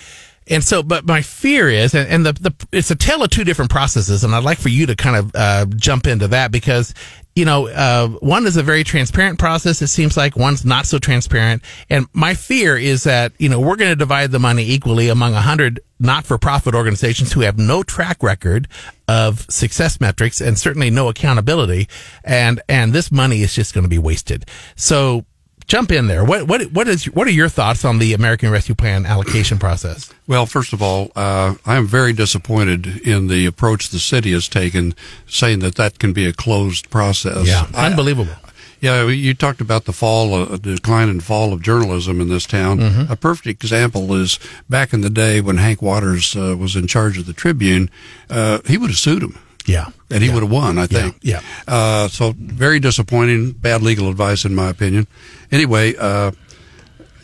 [0.48, 3.44] and so but my fear is and, and the, the it's a tale of two
[3.44, 6.94] different processes and i'd like for you to kind of uh, jump into that because
[7.34, 10.98] you know uh, one is a very transparent process it seems like one's not so
[10.98, 15.08] transparent and my fear is that you know we're going to divide the money equally
[15.08, 18.68] among a hundred not-for-profit organizations who have no track record
[19.08, 21.88] of success metrics and certainly no accountability
[22.24, 24.44] and and this money is just going to be wasted.
[24.76, 25.24] So
[25.68, 28.74] jump in there what what what is what are your thoughts on the American Rescue
[28.74, 33.88] Plan allocation process Well, first of all, uh, I am very disappointed in the approach
[33.88, 34.94] the city has taken,
[35.26, 37.46] saying that that can be a closed process.
[37.74, 38.34] I- unbelievable
[38.80, 42.78] Yeah, you talked about the fall, uh, decline and fall of journalism in this town.
[42.78, 43.12] Mm-hmm.
[43.12, 47.18] A perfect example is back in the day when Hank Waters uh, was in charge
[47.18, 47.90] of the Tribune,
[48.30, 49.34] uh, he would have sued him.
[49.68, 51.16] Yeah And he would have won, I think.
[51.22, 51.40] yeah.
[51.66, 55.06] Uh, so very disappointing, bad legal advice in my opinion.
[55.52, 56.30] Anyway, uh,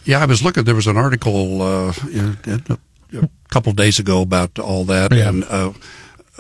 [0.05, 0.65] yeah, I was looking.
[0.65, 2.79] There was an article uh, in- in-
[3.23, 5.29] a couple of days ago about all that, Yeah.
[5.29, 5.73] and uh,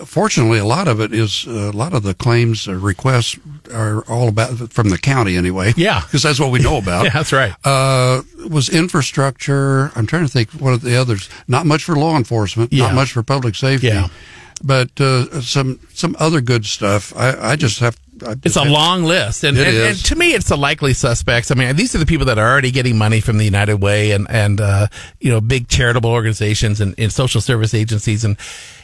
[0.04, 3.38] fortunately, a lot of it is uh, a lot of the claims or requests
[3.72, 5.72] are all about from the county anyway.
[5.76, 6.00] Yeah.
[6.06, 7.04] because that's what we know about.
[7.08, 7.54] Yeah, that's right.
[7.64, 9.90] Uh, was infrastructure.
[9.94, 11.28] I'm trying to think what are the others.
[11.46, 12.72] Not much for law enforcement.
[12.72, 12.86] Yeah.
[12.86, 13.86] Not much for public safety.
[13.88, 14.08] Yeah.
[14.64, 17.14] But uh, some some other good stuff.
[17.16, 17.98] I, I just have.
[18.26, 21.50] I It's a long list, and, and, and to me, it's the likely suspects.
[21.50, 24.12] I mean, these are the people that are already getting money from the United Way
[24.12, 24.86] and and uh,
[25.20, 28.36] you know big charitable organizations and, and social service agencies, and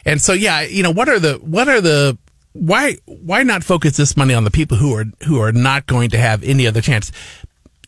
[0.05, 2.17] and so yeah, you know what are the what are the
[2.53, 6.09] why why not focus this money on the people who are who are not going
[6.09, 7.11] to have any other chance?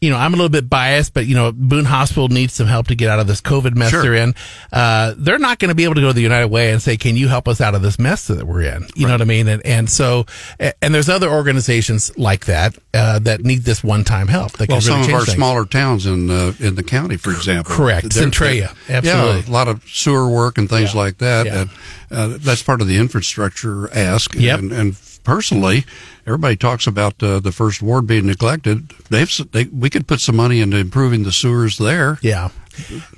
[0.03, 2.87] You know, I'm a little bit biased, but you know, Boone Hospital needs some help
[2.87, 4.01] to get out of this COVID mess Sure.
[4.01, 4.35] they're in.
[4.71, 6.97] Uh, they're not going to be able to go to the United Way and say,
[6.97, 9.25] "Can you help us out of this mess that we're in?" You know what I
[9.25, 9.47] mean?
[9.47, 10.25] And and so,
[10.59, 14.53] and there's other organizations like that uh, that need this one-time help.
[14.57, 15.35] That Well, can some of our things.
[15.35, 18.09] smaller towns in uh, in the county, for example, Correct.
[18.13, 18.73] They're- Centralia.
[18.89, 19.43] Yeah, Absolutely.
[19.47, 20.99] a lot of sewer work and things Yeah.
[20.99, 21.45] like that.
[21.45, 21.61] Yeah.
[21.61, 21.69] And
[22.11, 24.35] uh, that's part of the infrastructure ask.
[24.35, 24.59] Yep.
[24.59, 25.85] And, and personally,
[26.25, 28.89] everybody talks about uh, the first ward being neglected.
[29.09, 32.19] They've they, we could put some money into improving the sewers there.
[32.21, 32.49] Yeah.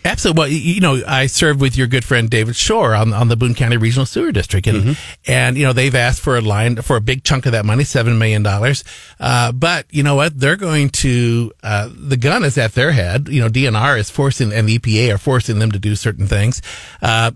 [0.04, 0.38] Absolutely.
[0.42, 3.56] Well, you know, I served with your good friend David Shorr on on the Boone
[3.56, 5.32] County Regional Sewer District, and Mm-hmm.
[5.32, 7.86] and you know they've asked for a line for a big chunk of that money,
[7.86, 8.84] seven million dollars.
[9.18, 10.38] Uh, but you know what?
[10.38, 13.30] They're going to uh, the gun is at their head.
[13.30, 16.62] You know, DNR is forcing and the EPA are forcing them to do certain things.
[17.02, 17.32] Uh,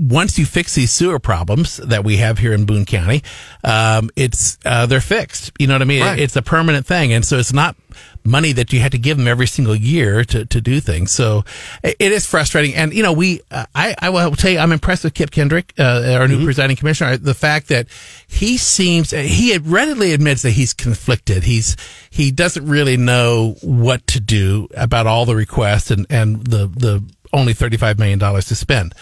[0.00, 3.22] once you fix these sewer problems that we have here in Boone County,
[3.62, 5.52] um, it's uh, they're fixed.
[5.58, 6.02] You know what I mean?
[6.02, 6.18] Right.
[6.18, 7.76] It's a permanent thing, and so it's not
[8.24, 11.10] money that you had to give them every single year to, to do things.
[11.10, 11.44] So
[11.82, 12.74] it is frustrating.
[12.74, 15.74] And you know, we uh, I I will tell you, I'm impressed with Kip Kendrick,
[15.78, 17.18] uh, our new presiding commissioner.
[17.18, 17.86] The fact that
[18.26, 21.44] he seems he readily admits that he's conflicted.
[21.44, 21.76] He's
[22.08, 27.04] he doesn't really know what to do about all the requests and and the the
[27.34, 28.94] only thirty five million dollars to spend.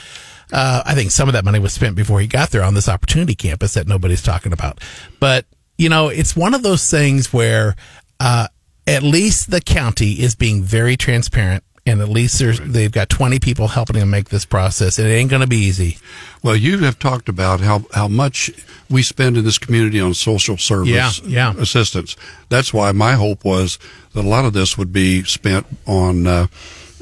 [0.53, 2.89] Uh, I think some of that money was spent before he got there on this
[2.89, 4.81] opportunity campus that nobody's talking about.
[5.21, 5.45] But,
[5.77, 7.77] you know, it's one of those things where,
[8.21, 8.49] uh,
[8.87, 13.39] at least the county is being very transparent and at least there's, they've got 20
[13.39, 14.99] people helping them make this process.
[14.99, 15.99] It ain't going to be easy.
[16.43, 18.51] Well, you have talked about how, how much
[18.91, 21.55] we spend in this community on social service Yeah, yeah.
[21.61, 22.17] assistance.
[22.49, 23.79] That's why my hope was
[24.13, 26.47] that a lot of this would be spent on uh,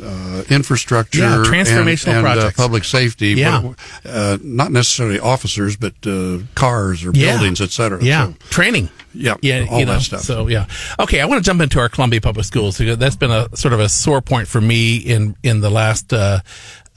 [0.02, 2.56] uh, infrastructure, Yeah, and- transformational and, uh, projects.
[2.56, 3.28] public safety.
[3.34, 3.62] Yeah.
[4.04, 7.32] but, uh, not necessarily officers, but uh, cars or Yeah.
[7.32, 8.02] buildings, et cetera.
[8.02, 8.26] Yeah.
[8.26, 8.88] So, Training.
[9.14, 9.66] Yeah, Yeah.
[9.70, 10.20] all you that stuff.
[10.22, 10.66] So, yeah.
[10.98, 11.20] Okay.
[11.20, 13.80] I want to jump into our Columbia Public Schools because that's been a sort of
[13.80, 16.40] a sore point for me in, in the last, uh,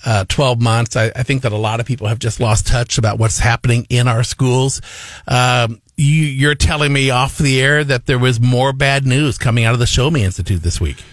[0.05, 0.95] uh, 12 months.
[0.95, 3.85] I, I think that a lot of people have just lost touch about what's happening
[3.89, 4.81] in our schools.
[5.27, 9.65] Um, you, you're telling me off the air that there was more bad news coming
[9.65, 11.03] out of the Show Me Institute this week.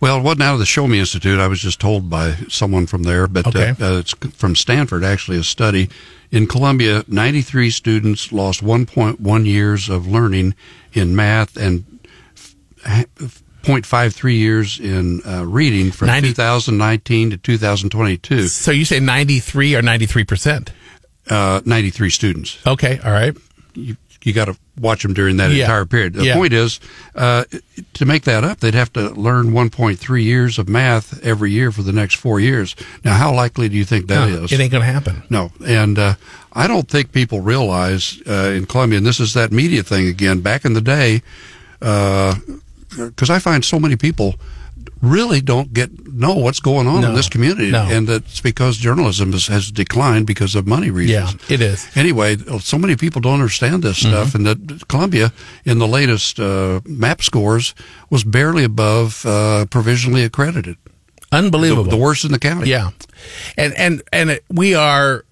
[0.00, 1.40] Well, it wasn't out of the Show Me Institute.
[1.40, 3.70] I was just told by someone from there, but Okay.
[3.80, 5.88] uh, uh, it's from Stanford, actually, a study.
[6.30, 10.54] In Columbia, 93 students lost 1.1 years of learning
[10.92, 11.84] in math and
[12.36, 18.48] f- 0.53 years in uh, reading from 90 2019 to 2022.
[18.48, 20.68] So you say 93 or 93%?
[21.28, 22.58] Uh, 93 students.
[22.66, 23.00] Okay.
[23.04, 23.36] All right.
[23.74, 23.96] you,
[24.26, 25.62] you got to watch them during that Yeah.
[25.64, 26.14] entire period.
[26.14, 26.34] The Yeah.
[26.34, 26.80] point is,
[27.14, 27.44] uh,
[27.94, 31.82] to make that up, they'd have to learn 1.3 years of math every year for
[31.84, 32.74] the next four years.
[33.04, 34.50] Now, how likely do you think that is?
[34.50, 35.22] It ain't going to happen.
[35.30, 36.14] No, and uh,
[36.52, 40.40] I don't think people realize uh, in Columbia, and this is that media thing again.
[40.40, 41.22] Back in the day,
[41.78, 44.34] because I find so many people
[45.02, 47.82] really don't get know what's going on No, in this community, no.
[47.82, 51.34] and it's because journalism has, has declined because of money reasons.
[51.48, 51.86] Yeah, it is.
[51.94, 54.46] Anyway, so many people don't understand this stuff, Mm-hmm.
[54.46, 55.32] and that Columbia,
[55.64, 57.74] in the latest uh, map scores,
[58.10, 60.76] was barely above uh, provisionally accredited.
[61.30, 61.90] The, Unbelievable.
[61.90, 62.70] the worst in the county.
[62.70, 62.90] Yeah,
[63.58, 65.24] and and and it- we are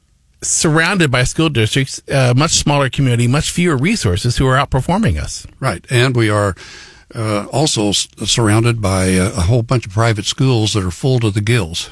[0.43, 5.47] surrounded by school districts, uh, much smaller community, much fewer resources who are outperforming us.
[5.61, 6.55] Right, and we are
[7.15, 11.21] uh, also s- surrounded by a, a whole bunch of private schools that are full
[11.21, 11.91] to the gills.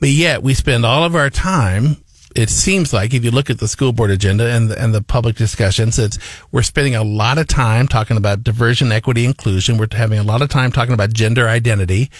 [0.00, 1.96] But yet we spend all of our time.
[2.36, 5.00] It seems like if you look at the school board agenda and the, and the
[5.02, 6.18] public discussions, it's
[6.50, 9.78] we're spending a lot of time talking about diversion, equity, inclusion.
[9.78, 12.10] We're having a lot of time talking about gender identity.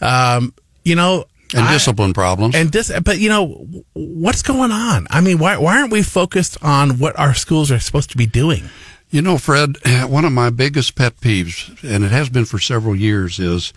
[0.00, 0.54] Um,
[0.84, 2.54] you know, And I- discipline problems.
[2.54, 5.06] And dis- but you know, what's going on?
[5.10, 8.26] I mean, why why aren't we focused on what our schools are supposed to be
[8.26, 8.70] doing?
[9.10, 9.76] You know, Fred,
[10.08, 13.72] one of my biggest pet peeves, and it has been for several years, is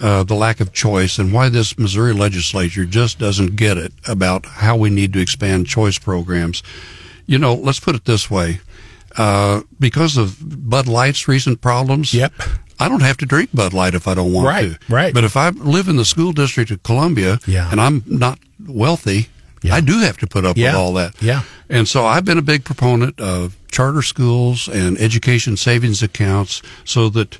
[0.00, 4.46] uh, the lack of choice and why this Missouri legislature just doesn't get it about
[4.46, 6.62] how we need to expand choice programs.
[7.26, 8.60] You know, let's put it this way.
[9.16, 10.38] Uh, because of
[10.70, 12.32] Bud Light's recent problems, Yep.
[12.78, 14.78] I don't have to drink Bud Light if I don't want Right, to.
[14.94, 15.12] right.
[15.12, 17.68] But if I live in the school district of Columbia Yeah.
[17.70, 19.28] and I'm not wealthy,
[19.62, 19.74] Yeah.
[19.74, 21.20] I do have to put up Yeah, with all that.
[21.22, 21.42] yeah.
[21.68, 27.08] And so I've been a big proponent of charter schools and education savings accounts so
[27.10, 27.38] that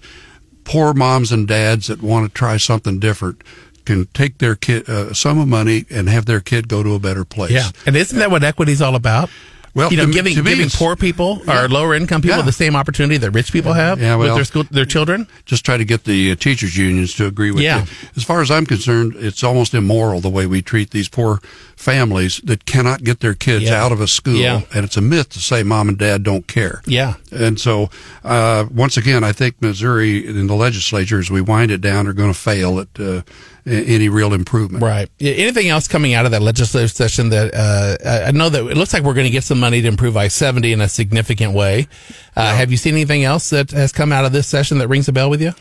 [0.64, 3.42] poor moms and dads that want to try something different
[3.86, 6.98] can take their kid uh, sum of money and have their kid go to a
[7.00, 7.50] better place.
[7.52, 9.30] Yeah, and isn't that what equity is all about?
[9.74, 12.42] Well, you know, to giving to giving poor people or lower income people Yeah.
[12.44, 15.28] the same opportunity that rich people have Yeah, with their school their children.
[15.46, 17.82] just try to get the uh, teachers unions to agree with Yeah.
[17.82, 17.86] you.
[18.16, 21.40] As far as I'm concerned, it's almost immoral the way we treat these poor
[21.76, 23.82] families that cannot get their kids Yeah.
[23.82, 24.34] out of a school.
[24.36, 24.62] Yeah.
[24.74, 26.82] And it's a myth to say mom and dad don't care.
[26.86, 27.14] Yeah.
[27.30, 27.90] And so,
[28.24, 32.12] uh, once again, I think Missouri in the legislature, as we wind it down, are
[32.12, 33.22] going to fail at uh,
[33.70, 34.82] any real improvement.
[34.82, 35.08] Right.
[35.18, 38.76] Yeah, Anything else coming out of that legislative session that uh, I know that it
[38.76, 41.54] looks like we're going to get some money to improve I seventy in a significant
[41.54, 41.88] way.
[42.36, 45.08] Uh, Have you seen anything else that has come out of this session that rings
[45.08, 45.52] a bell with you?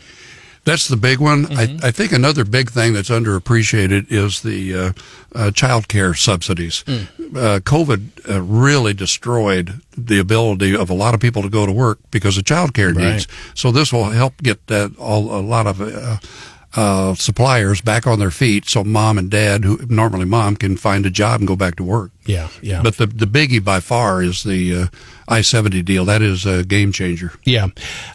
[0.64, 1.46] That's the big one.
[1.46, 1.84] Mm-hmm.
[1.84, 4.92] I, I think another big thing that's underappreciated is the uh,
[5.34, 6.84] uh, child care subsidies.
[6.86, 7.06] Mm.
[7.34, 11.72] Uh, COVID uh, really destroyed the ability of a lot of people to go to
[11.72, 13.12] work because of child care Right.
[13.14, 13.26] needs.
[13.54, 15.80] So this will help get that all, a lot of
[16.76, 21.04] uh, suppliers back on their feet so mom and dad, who normally mom, can find
[21.06, 22.10] a job and go back to work.
[22.30, 22.48] Yeah.
[22.62, 22.82] Yeah.
[22.82, 24.86] But the, the biggie by far is the uh,
[25.30, 26.04] I 70 deal.
[26.06, 27.32] That is a game changer.
[27.44, 27.68] Yeah,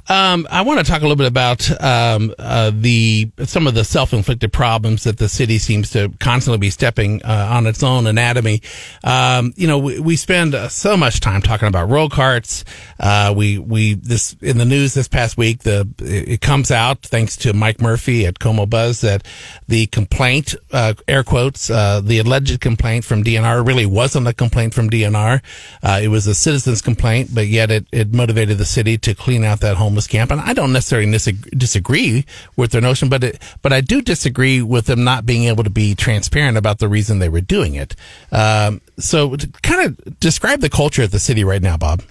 [0.10, 3.86] um, I want to talk a little bit about um, uh, the some of the
[3.86, 8.62] self-inflicted problems that the city seems to constantly be stepping uh, on its own anatomy.
[9.06, 12.66] Um, you know, we, we spend uh, so much time talking about roll carts.
[13.00, 15.60] Uh, we we this in the news this past week.
[15.64, 19.26] The it comes out thanks to Mike Murphy at Como Buzz that
[19.70, 24.72] the complaint, uh, air quotes, uh, the alleged complaint from DNR really wasn't a complaint
[24.76, 25.42] from DNR.
[25.82, 29.44] Uh, it was a citizen's complaint, but yet it, it motivated the city to clean
[29.44, 30.30] out that homeless camp.
[30.30, 31.12] And I don't necessarily
[31.58, 32.24] disagree
[32.56, 35.72] with their notion, but it, but I do disagree with them not being able to
[35.72, 37.96] be transparent about the reason they were doing it.
[38.32, 42.04] Um, so, kind of describe the culture at the city right now, Bob.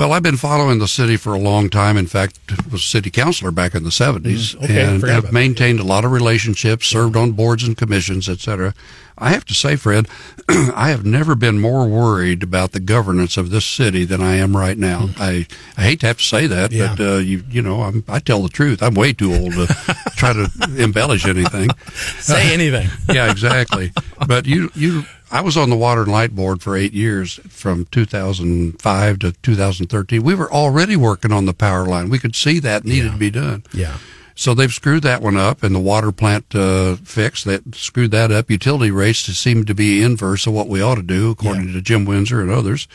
[0.00, 1.98] Well, I've been following the city for a long time.
[1.98, 2.38] In fact,
[2.72, 6.10] was city councilor back in the 70s Mm, okay, and have maintained a lot of
[6.10, 8.72] relationships, served on boards and commissions, etc.
[9.18, 10.08] I have to say, Fred,
[10.48, 14.56] I have never been more worried about the governance of this city than I am
[14.56, 15.10] right now.
[15.18, 15.46] I,
[15.76, 16.78] I hate to have to say that, Mm.
[16.78, 16.94] Yeah.
[16.96, 18.82] but uh, you you know, I'm, I tell the truth.
[18.82, 19.66] I'm way too old to
[20.16, 20.48] try to
[20.82, 21.68] embellish anything.
[22.20, 22.88] Say anything.
[23.14, 23.92] yeah, exactly.
[24.26, 27.86] But you, you, I was on the Water and Light Board for eight years, from
[27.86, 30.22] 2005 to 2013.
[30.22, 32.10] We were already working on the power line.
[32.10, 33.62] We could see that needed to be done.
[33.72, 33.98] Yeah.
[34.34, 38.32] So they've screwed that one up, and the water plant uh, fix that screwed that
[38.32, 38.50] up.
[38.50, 42.06] Utility rates seem to be inverse of what we ought to do, according to Jim
[42.06, 42.88] Windsor and others.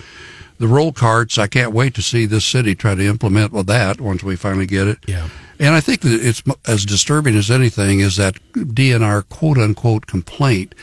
[0.58, 4.02] The roll carts, I can't wait to see this city try to implement with that
[4.02, 4.98] once we finally get it.
[5.06, 5.30] Yeah.
[5.60, 10.74] And I think that it's as disturbing as anything is that DNR quote unquote complaint.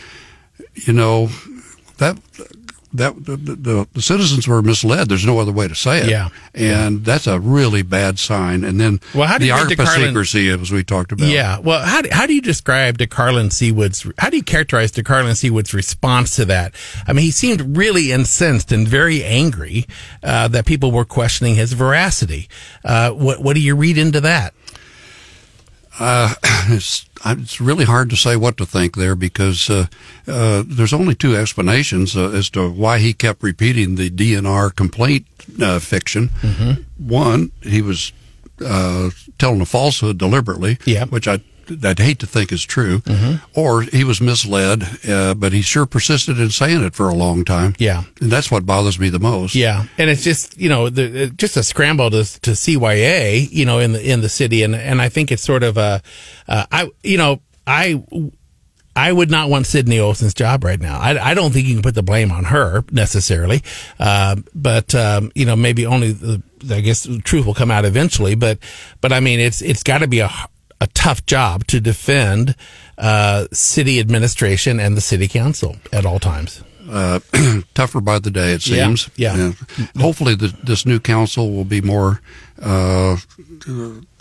[0.75, 1.29] You know,
[1.99, 2.19] that
[2.95, 5.09] that the, the, the citizens were misled.
[5.09, 6.11] There's no other way to say it.
[6.11, 6.29] Yeah.
[6.55, 8.65] And that's a really bad sign.
[8.65, 11.29] And then Well, how do you get ARPA secrecy, as we talked about.
[11.29, 11.59] Yeah.
[11.59, 15.73] Well, how do, how do you describe De'Carlon Seewood's, how do you characterize De'Carlon Seewood's
[15.73, 16.75] response to that?
[17.07, 19.87] I mean, he seemed really incensed and very angry,
[20.23, 22.49] uh, that people were questioning his veracity.
[22.85, 24.53] Uh, what, what do you read into that?
[25.99, 26.35] Uh,
[26.69, 29.87] it's it's really hard to say what to think there because uh,
[30.27, 35.27] uh, there's only two explanations uh, as to why he kept repeating the DNR complaint
[35.61, 36.31] uh, fiction.
[36.41, 37.09] Mm-hmm.
[37.09, 38.13] One, he was
[38.65, 41.05] uh, telling a falsehood deliberately, Yeah.
[41.07, 41.41] Which I
[41.85, 43.03] I'd hate to think is true,
[43.55, 47.45] or he was misled, uh, but he sure persisted in saying it for a long
[47.45, 47.75] time.
[47.79, 48.05] Yeah.
[48.21, 49.55] and that's what bothers me the most.
[49.55, 53.79] Yeah, and it's just you know the, just a scramble to to CYA you know
[53.79, 56.03] in the in the city, and and I think it's sort of a
[56.49, 58.03] uh, I you know I.
[58.95, 60.99] I would not want Sydney Olsen's job right now.
[61.01, 63.63] I, I don't think you can put the blame on her necessarily,
[63.99, 67.87] uh, but um, you know maybe only the I guess the truth will come out
[67.87, 68.35] eventually.
[68.35, 68.59] But
[69.01, 70.31] but I mean it's it's got to be a
[70.83, 72.55] a tough job to defend
[72.99, 76.63] uh, city administration and the city council at all times.
[76.91, 77.21] uh,
[77.75, 79.11] tougher by the day, it Yeah, seems.
[79.17, 79.53] yeah.
[79.99, 82.21] Hopefully, the, this new council will be more
[82.61, 83.17] uh,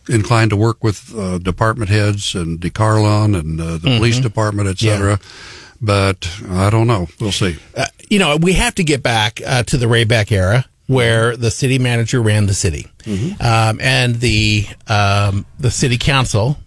[0.10, 4.78] inclined to work with uh, department heads and DeCarlon and uh, the police department, et
[4.80, 5.20] cetera.
[5.82, 7.08] But I don't know.
[7.20, 7.58] We'll see.
[7.76, 11.38] uh, you know, we have to get back uh, to the Ray Beck era where
[11.38, 12.88] the city manager ran the city,
[13.40, 16.58] um, and the um, the city council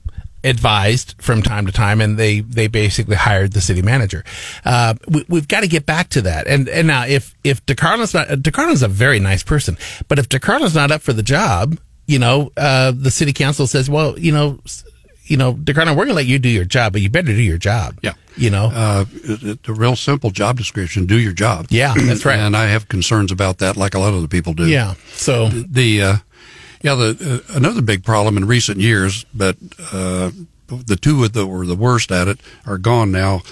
[0.42, 4.24] advised from time to time, and they they basically hired the city manager.
[4.64, 6.46] Uh, we, we've got to get back to that.
[6.46, 9.76] And and now, if if DeCarlo's not DeCarlo's a very nice person,
[10.08, 13.88] but if DeCarlo's not up for the job, you know, uh, the city council says,
[13.88, 14.58] well, you know.
[15.26, 17.40] You know, DeCarlo, we're going to let you do your job, but you better do
[17.40, 17.98] your job.
[18.02, 18.12] Yeah.
[18.36, 18.70] You know?
[18.72, 21.66] Uh, it, it, a real simple job description: do your job.
[21.70, 22.38] Yeah, that's right.
[22.38, 24.66] and I have concerns about that, like a lot of the people do.
[24.66, 24.94] yeah.
[25.12, 26.16] So, the uh,
[26.82, 29.56] yeah the uh, another big problem in recent years, but
[29.92, 30.30] uh,
[30.68, 33.42] the two that were the worst at it are gone now.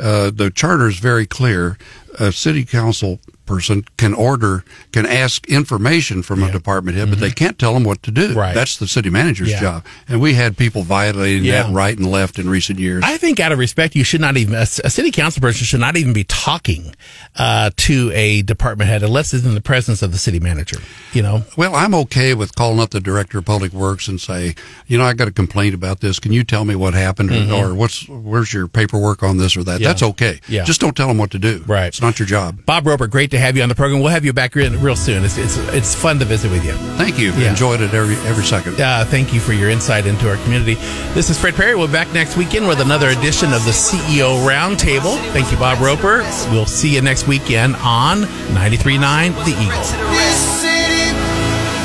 [0.00, 1.78] Uh, the charter is very clear.
[2.18, 3.20] A city council
[3.52, 7.84] person can order, can ask information from a department head, but they can't tell them
[7.84, 8.28] what to do.
[8.30, 8.38] Mm-hmm.
[8.38, 8.54] Right.
[8.54, 9.60] That's the city manager's Yeah.
[9.60, 9.84] job.
[10.08, 11.64] And we had people violating Yeah.
[11.64, 13.02] that right and left in recent years.
[13.06, 15.96] I think out of respect, you should not even, a, city council person should not
[15.98, 16.94] even be talking
[17.36, 20.78] uh, to a department head unless it's in the presence of the city manager.
[21.12, 21.44] You know?
[21.56, 24.54] Well, I'm okay with calling up the director of public works and say,
[24.86, 26.18] you know, I got a complaint about this.
[26.18, 29.64] Can you tell me what happened, or, or what's where's your paperwork on this or
[29.64, 29.72] that?
[29.74, 29.82] Mm-hmm.
[29.82, 29.88] Yeah.
[29.88, 30.40] That's okay.
[30.48, 30.64] Yeah.
[30.64, 31.64] Just don't tell them what to do.
[31.66, 31.88] Right.
[31.88, 32.64] It's not your job.
[32.64, 34.00] Bob Roper, great to have you on the program.
[34.00, 35.24] We'll have you back real, real soon.
[35.24, 36.72] It's, it's, it's fun to visit with you.
[36.96, 37.32] Thank you.
[37.32, 37.50] Yeah.
[37.50, 38.80] Enjoyed it every every second.
[38.80, 40.74] Uh, thank you for your insight into our community.
[41.14, 41.74] This is Fred Parry.
[41.74, 45.18] We'll be back next weekend with another edition of the CEO Roundtable.
[45.32, 46.18] Thank you, Bob Roper.
[46.50, 48.22] We'll see you next weekend on
[48.54, 49.82] 93.9 The Eagle.
[50.14, 51.10] This city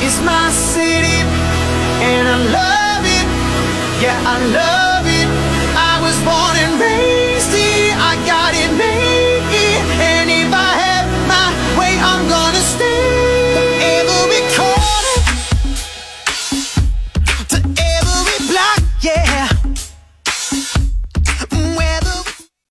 [0.06, 1.20] is my city,
[2.06, 4.04] and I love it.
[4.04, 4.87] Yeah, I love